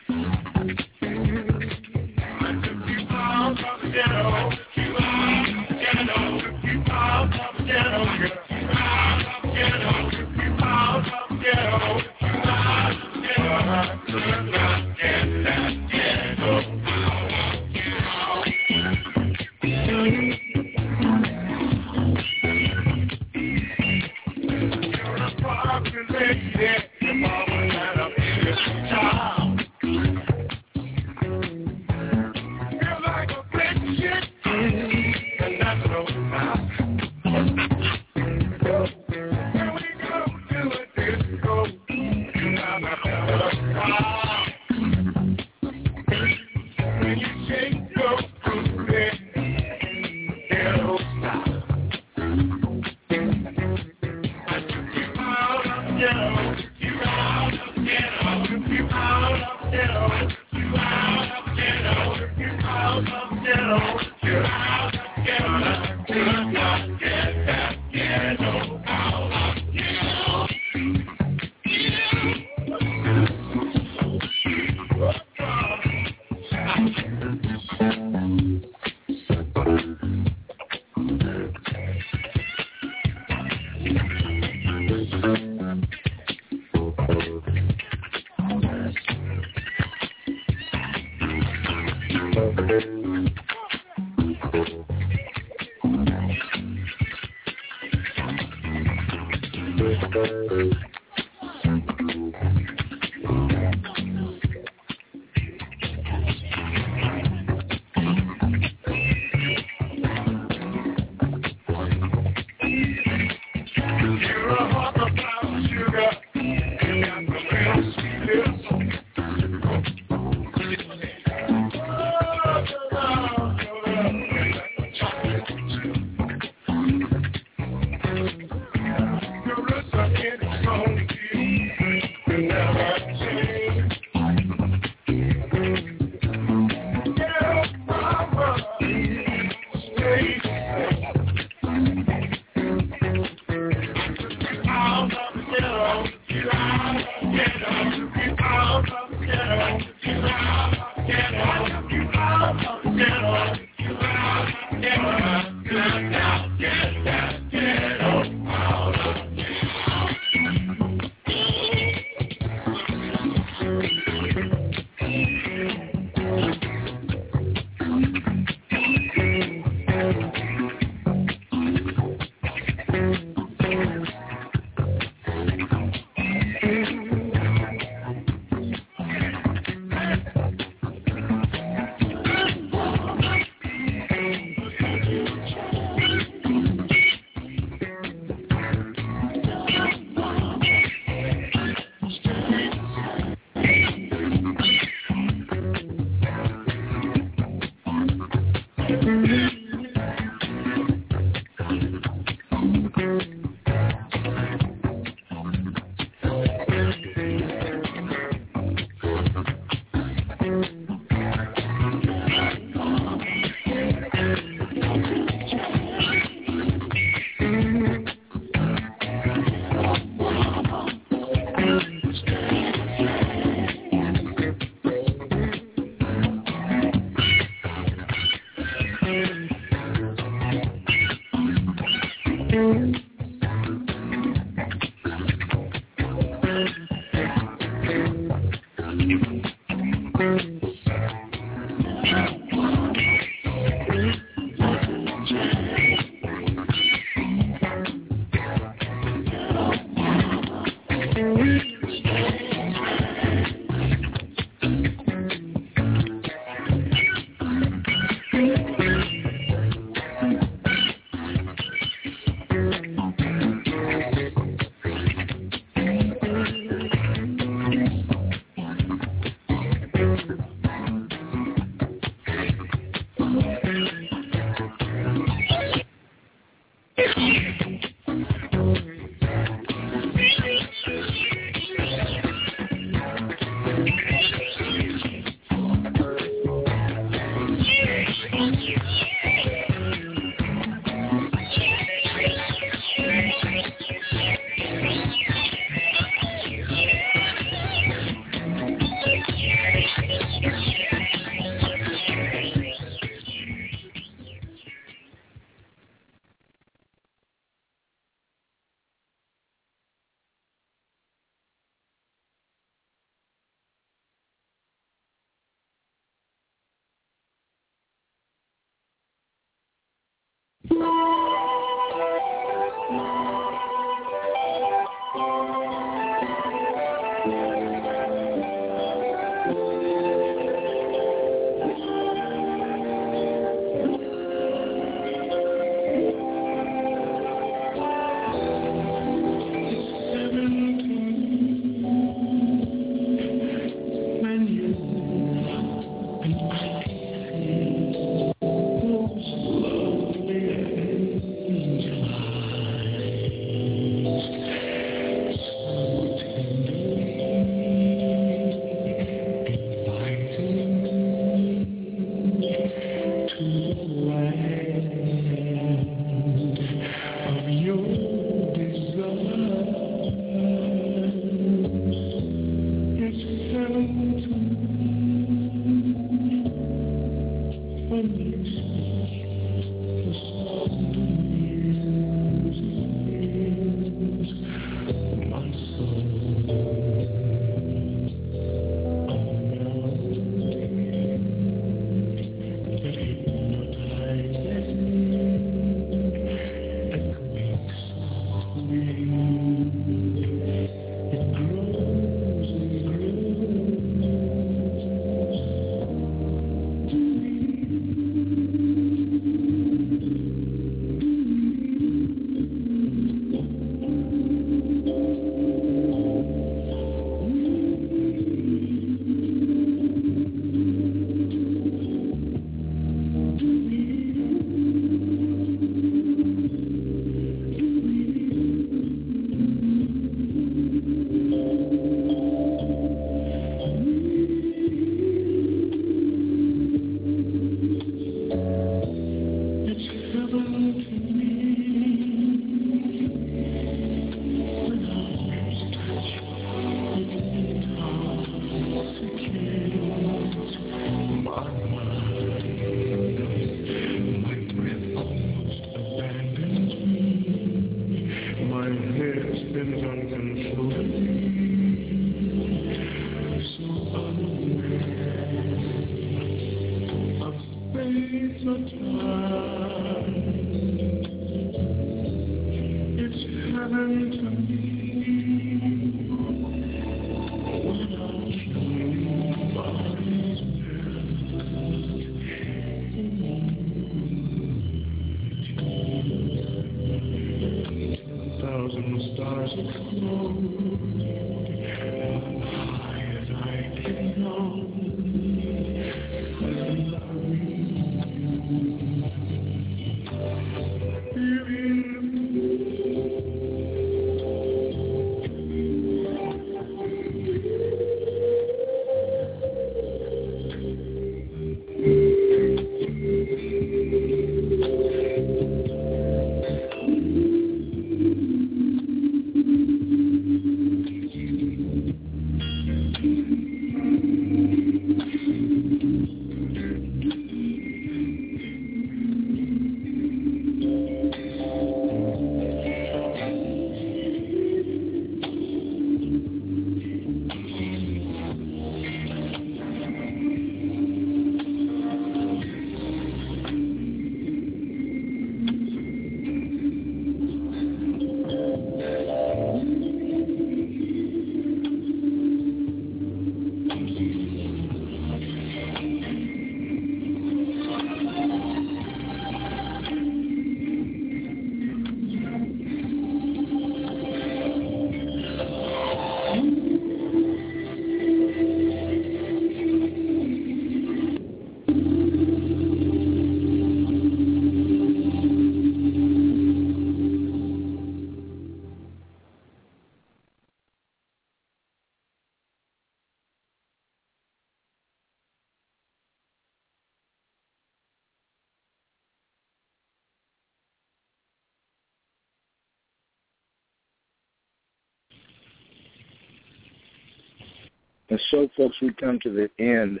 [598.18, 600.00] And so, folks, we come to the end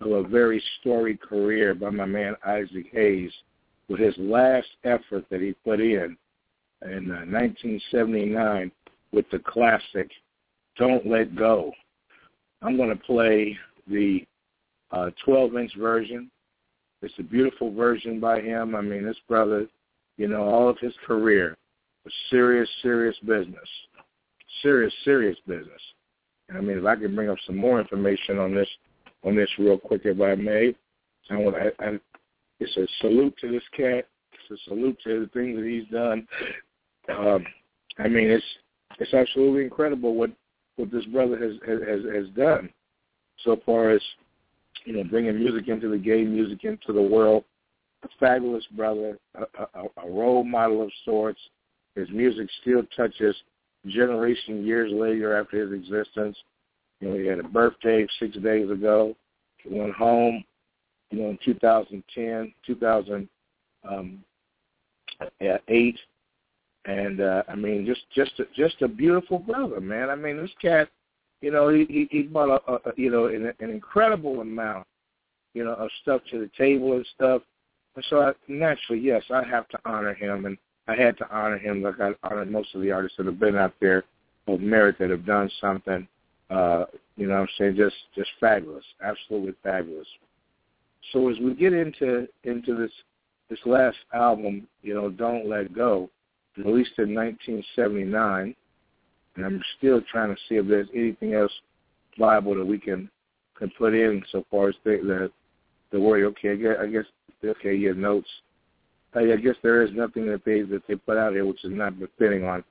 [0.00, 3.32] of a very storied career by my man Isaac Hayes
[3.88, 6.16] with his last effort that he put in
[6.82, 8.70] in uh, 1979
[9.10, 10.08] with the classic
[10.76, 11.72] Don't Let Go.
[12.62, 14.24] I'm going to play the
[14.92, 16.30] uh, 12-inch version.
[17.02, 18.76] It's a beautiful version by him.
[18.76, 19.66] I mean, this brother,
[20.16, 21.56] you know, all of his career
[22.04, 23.68] was serious, serious business.
[24.62, 25.80] Serious, serious business.
[26.54, 28.68] I mean, if I could bring up some more information on this,
[29.24, 30.74] on this real quick, if I may,
[31.30, 31.56] I want.
[31.56, 31.98] I, I,
[32.60, 34.06] it's a salute to this cat.
[34.32, 36.26] It's a salute to the things that he's done.
[37.08, 37.44] Um,
[37.98, 38.44] I mean, it's
[38.98, 40.30] it's absolutely incredible what
[40.76, 42.70] what this brother has has has done
[43.44, 44.02] so far as
[44.84, 47.44] you know bringing music into the game, music into the world.
[48.04, 49.42] A fabulous brother, a,
[49.74, 51.40] a, a role model of sorts.
[51.96, 53.34] His music still touches
[53.86, 56.36] generation years later after his existence.
[57.00, 59.14] You know, he had a birthday six days ago.
[59.58, 60.44] He went home.
[61.10, 63.28] you know, in 2010, 2008,
[63.88, 64.24] um,
[66.84, 70.10] and uh, I mean, just just a, just a beautiful brother, man.
[70.10, 70.88] I mean, this cat,
[71.40, 74.86] you know, he he, he brought a, a you know an, an incredible amount,
[75.54, 77.42] you know, of stuff to the table and stuff.
[77.96, 80.56] And so I, naturally, yes, I have to honor him, and
[80.88, 83.56] I had to honor him like I honored most of the artists that have been
[83.56, 84.04] out there
[84.46, 86.08] of merit that have done something.
[86.50, 86.86] Uh,
[87.16, 90.06] you know, what I'm saying just just fabulous, absolutely fabulous.
[91.12, 92.90] So as we get into into this
[93.50, 96.10] this last album, you know, Don't Let Go,
[96.56, 98.54] released in 1979,
[99.36, 101.52] and I'm still trying to see if there's anything else
[102.18, 103.10] viable that we can
[103.58, 105.30] can put in so far as the the,
[105.92, 106.24] the word.
[106.24, 107.04] Okay, I guess, I guess
[107.44, 108.28] okay, your notes.
[109.14, 111.98] I, guess there is nothing that they that they put out here which is not
[111.98, 112.62] befitting on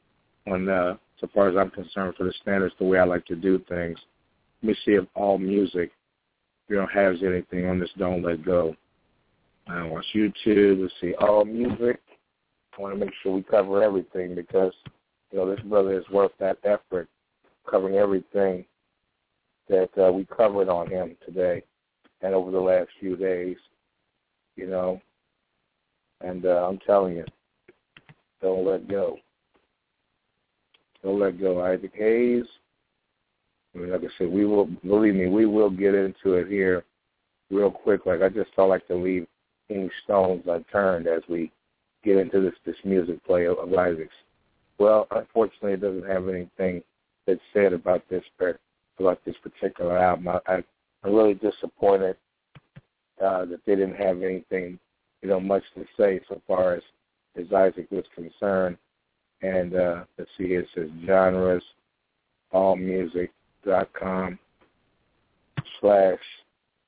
[0.48, 3.36] on uh, so far as I'm concerned for the standards the way I like to
[3.36, 3.98] do things.
[4.62, 5.92] Let me see if all music
[6.68, 7.90] you know has anything on this.
[7.98, 8.76] Don't let go.
[9.68, 10.82] I watch YouTube.
[10.82, 12.00] Let's see all music.
[12.78, 14.74] I want to make sure we cover everything because
[15.32, 17.10] you know this brother is worth that effort,
[17.70, 18.66] covering everything
[19.70, 21.64] that uh, we covered on him today
[22.22, 23.58] and over the last few days.
[24.56, 25.02] You know,
[26.22, 27.26] and uh, I'm telling you,
[28.42, 29.18] don't let go.
[31.04, 31.64] Don't let go.
[31.64, 32.46] Isaac Hayes.
[33.76, 36.84] I mean, like I said, we will believe me, we will get into it here
[37.52, 38.06] real quick.
[38.06, 39.28] Like I just don't like to leave
[39.70, 41.52] any stones unturned as we
[42.04, 44.14] get into this this music play of, of Isaac's.
[44.80, 46.84] Well, unfortunately, it doesn't have anything
[47.26, 48.24] that's said about this
[49.00, 50.28] about this particular album.
[50.28, 50.64] I, I,
[51.04, 52.16] I'm really disappointed
[53.24, 54.80] uh, that they didn't have anything,
[55.28, 56.84] you know, much to say so far as
[57.38, 58.78] as Isaac was concerned.
[59.42, 61.62] And uh, let's see, it says genres,
[62.54, 64.40] allmusic.com
[65.82, 66.20] slash,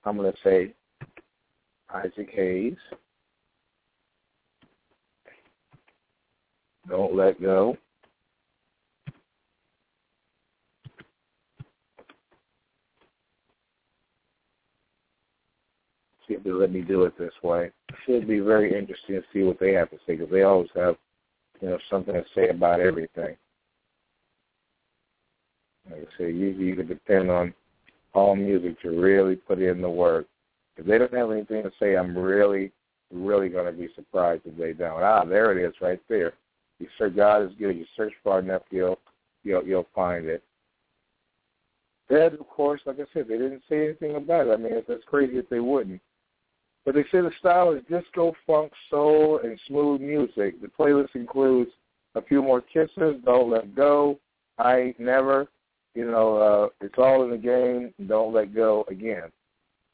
[0.06, 0.74] I'm going to say
[1.94, 2.78] Isaac Hayes.
[6.88, 7.78] Don't let go.
[16.30, 17.72] See if they let me do it this way.
[18.06, 20.96] Should be very interesting to see what they have to say because they always have,
[21.60, 23.36] you know, something to say about everything.
[25.90, 27.52] Like I say, usually you can depend on
[28.14, 30.28] all music to really put in the work.
[30.78, 32.72] If they don't have anything to say, I'm really,
[33.12, 35.02] really going to be surprised if they don't.
[35.02, 36.34] Ah, there it is, right there.
[36.78, 37.76] You search God is good.
[37.76, 39.00] You search far enough, you'll
[39.44, 40.44] you'll you'll find it.
[42.08, 44.52] Then, of course, like I said, they didn't say anything about it.
[44.52, 46.02] I mean, that's crazy if they wouldn't.
[46.86, 50.62] But they say the style is disco, funk, soul, and smooth music.
[50.62, 51.72] The playlist includes
[52.16, 54.20] a few more kisses, don't let go,
[54.58, 55.48] I ain't never,
[55.94, 59.32] you know, uh, it's all in the game, don't let go again.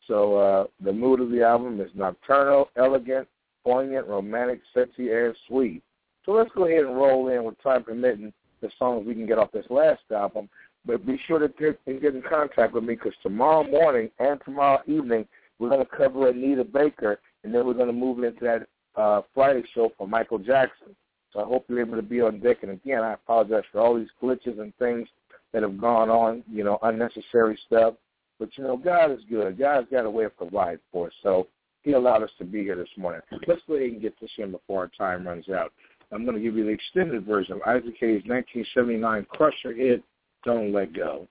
[0.08, 3.28] So uh, the mood of the album is nocturnal, elegant,
[3.64, 5.82] poignant, romantic, sexy, and sweet.
[6.26, 9.38] So let's go ahead and roll in with time permitting the songs we can get
[9.38, 10.50] off this last album.
[10.86, 14.82] But be sure to get, get in contact with me because tomorrow morning and tomorrow
[14.88, 15.28] evening
[15.60, 18.68] we're going to cover Anita Baker, and then we're going to move into that
[19.02, 20.96] uh, Friday show for Michael Jackson.
[21.32, 22.58] So I hope you're able to be on deck.
[22.64, 25.08] And again, I apologize for all these glitches and things
[25.54, 27.96] that have gone on, you know, unnecessary stuff.
[28.40, 29.58] But, you know, God is good.
[29.58, 31.14] God's got a way of providing for us.
[31.24, 31.48] So
[31.84, 33.22] he allowed us to be here this morning.
[33.48, 35.72] Let's go ahead and get this in before our time runs out.
[36.12, 40.04] I'm going to give you the extended version of Isaac Hayes' 1979 crusher hit,
[40.44, 41.28] Don't Let Go.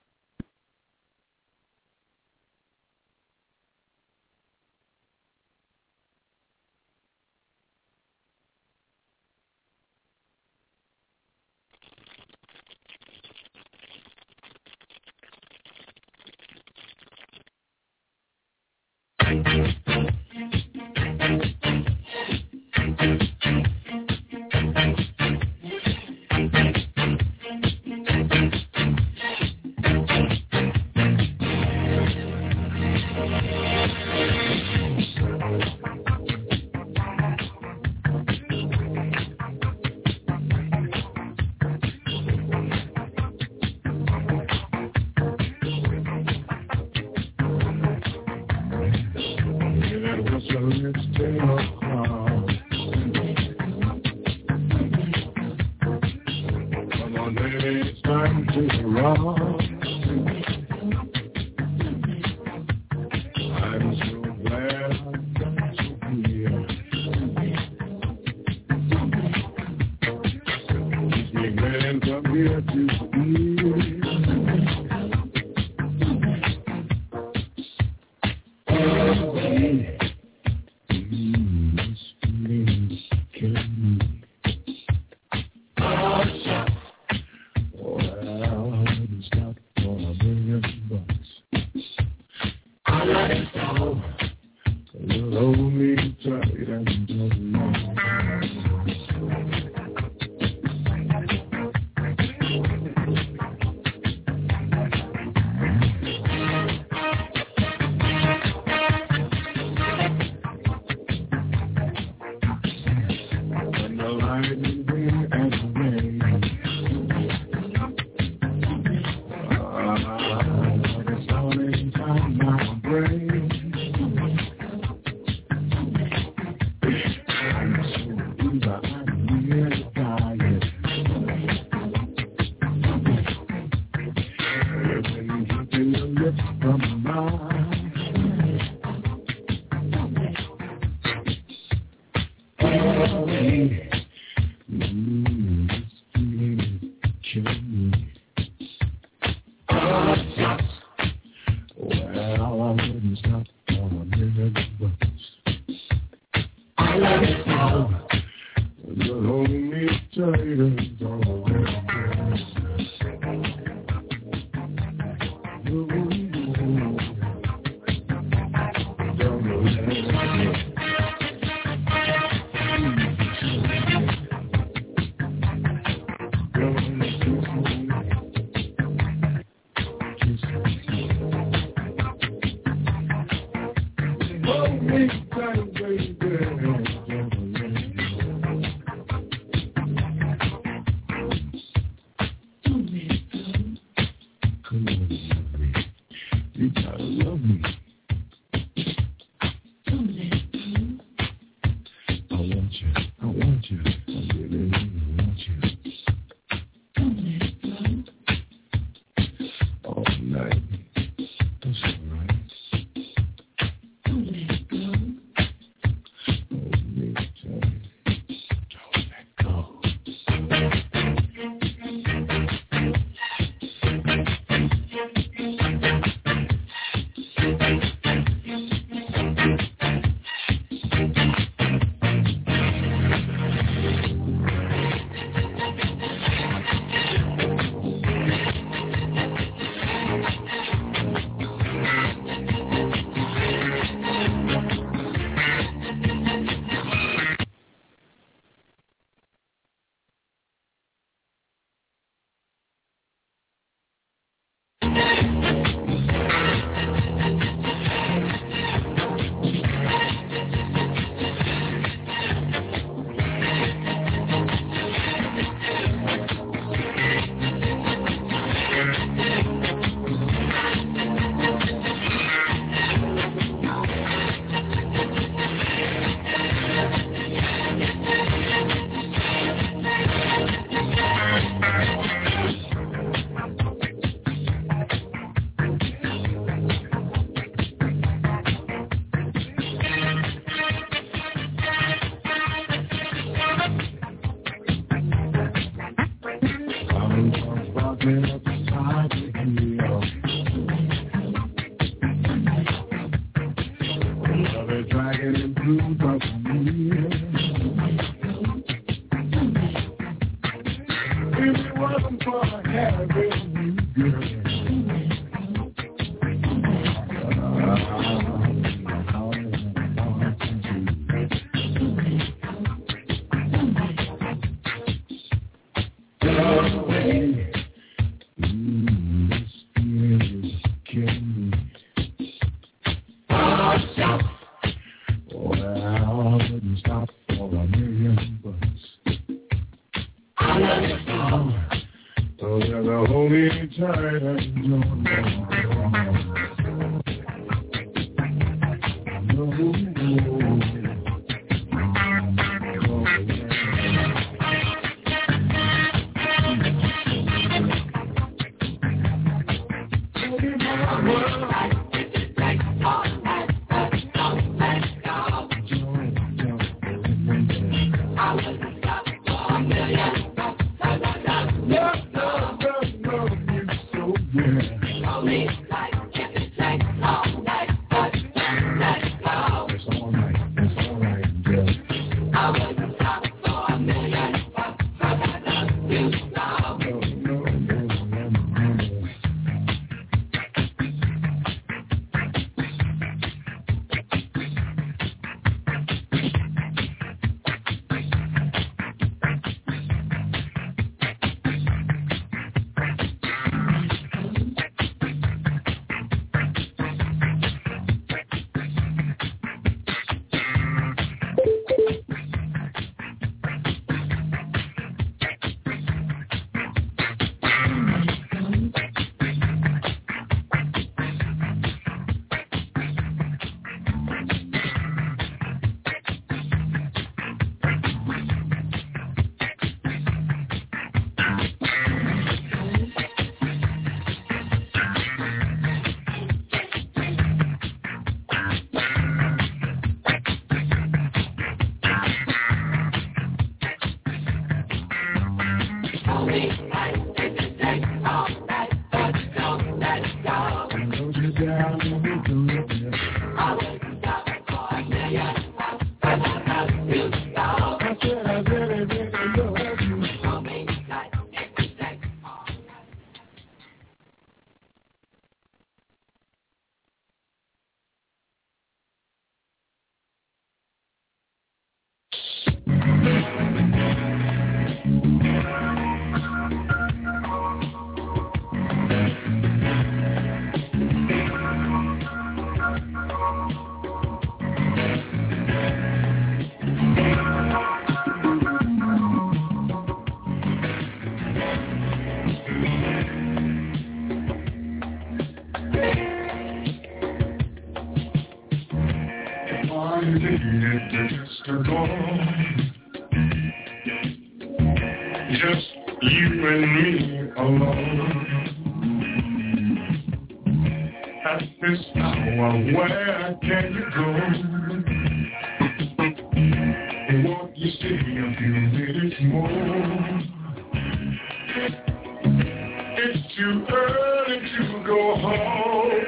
[521.57, 526.03] It's too early to go home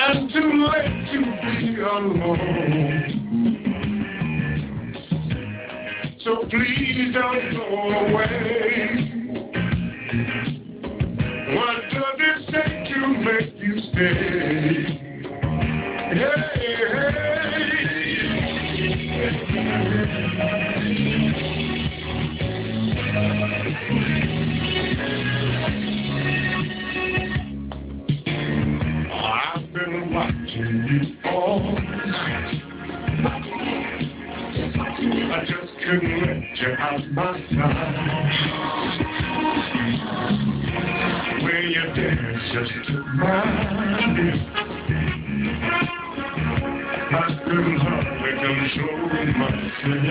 [0.00, 3.04] and too late to be alone.
[6.24, 7.66] So please don't go
[8.00, 9.12] away.
[11.54, 14.33] What does it take to make you stay?
[35.84, 38.34] Couldn't let you out my sight.
[41.42, 43.44] Will you dance just to my
[44.16, 44.40] beat?
[47.12, 50.03] I still love it, I'm.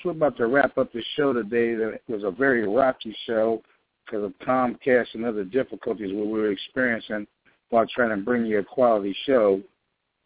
[0.00, 1.72] Folks, we're about to wrap up the show today.
[1.72, 3.62] It was a very rocky show
[4.04, 7.26] because of Comcast and other difficulties we were experiencing
[7.70, 9.60] while trying to bring you a quality show.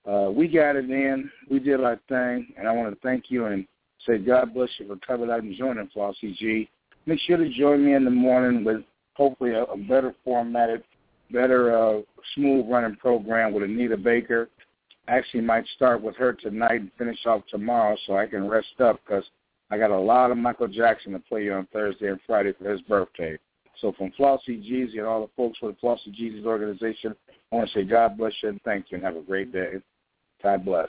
[0.09, 1.31] Uh, we got it in.
[1.51, 3.67] We did our thing, and I want to thank you and
[4.07, 6.69] say God bless you for coming out and joining Flossie G.
[7.07, 8.83] Make sure to join me in the morning with
[9.15, 10.83] hopefully a, a better formatted,
[11.31, 12.01] better uh,
[12.35, 14.49] smooth running program with Anita Baker
[15.07, 18.81] I actually might start with her tonight and finish off tomorrow so I can rest
[18.81, 19.25] up because
[19.71, 22.71] I got a lot of Michael Jackson to play you on Thursday and Friday for
[22.71, 23.39] his birthday.
[23.81, 27.15] So from Flossy Jeezy and all the folks with the Flossy Jeezy's organization,
[27.51, 29.75] I want to say God bless you and thank you and have a great day.
[30.43, 30.89] God bless.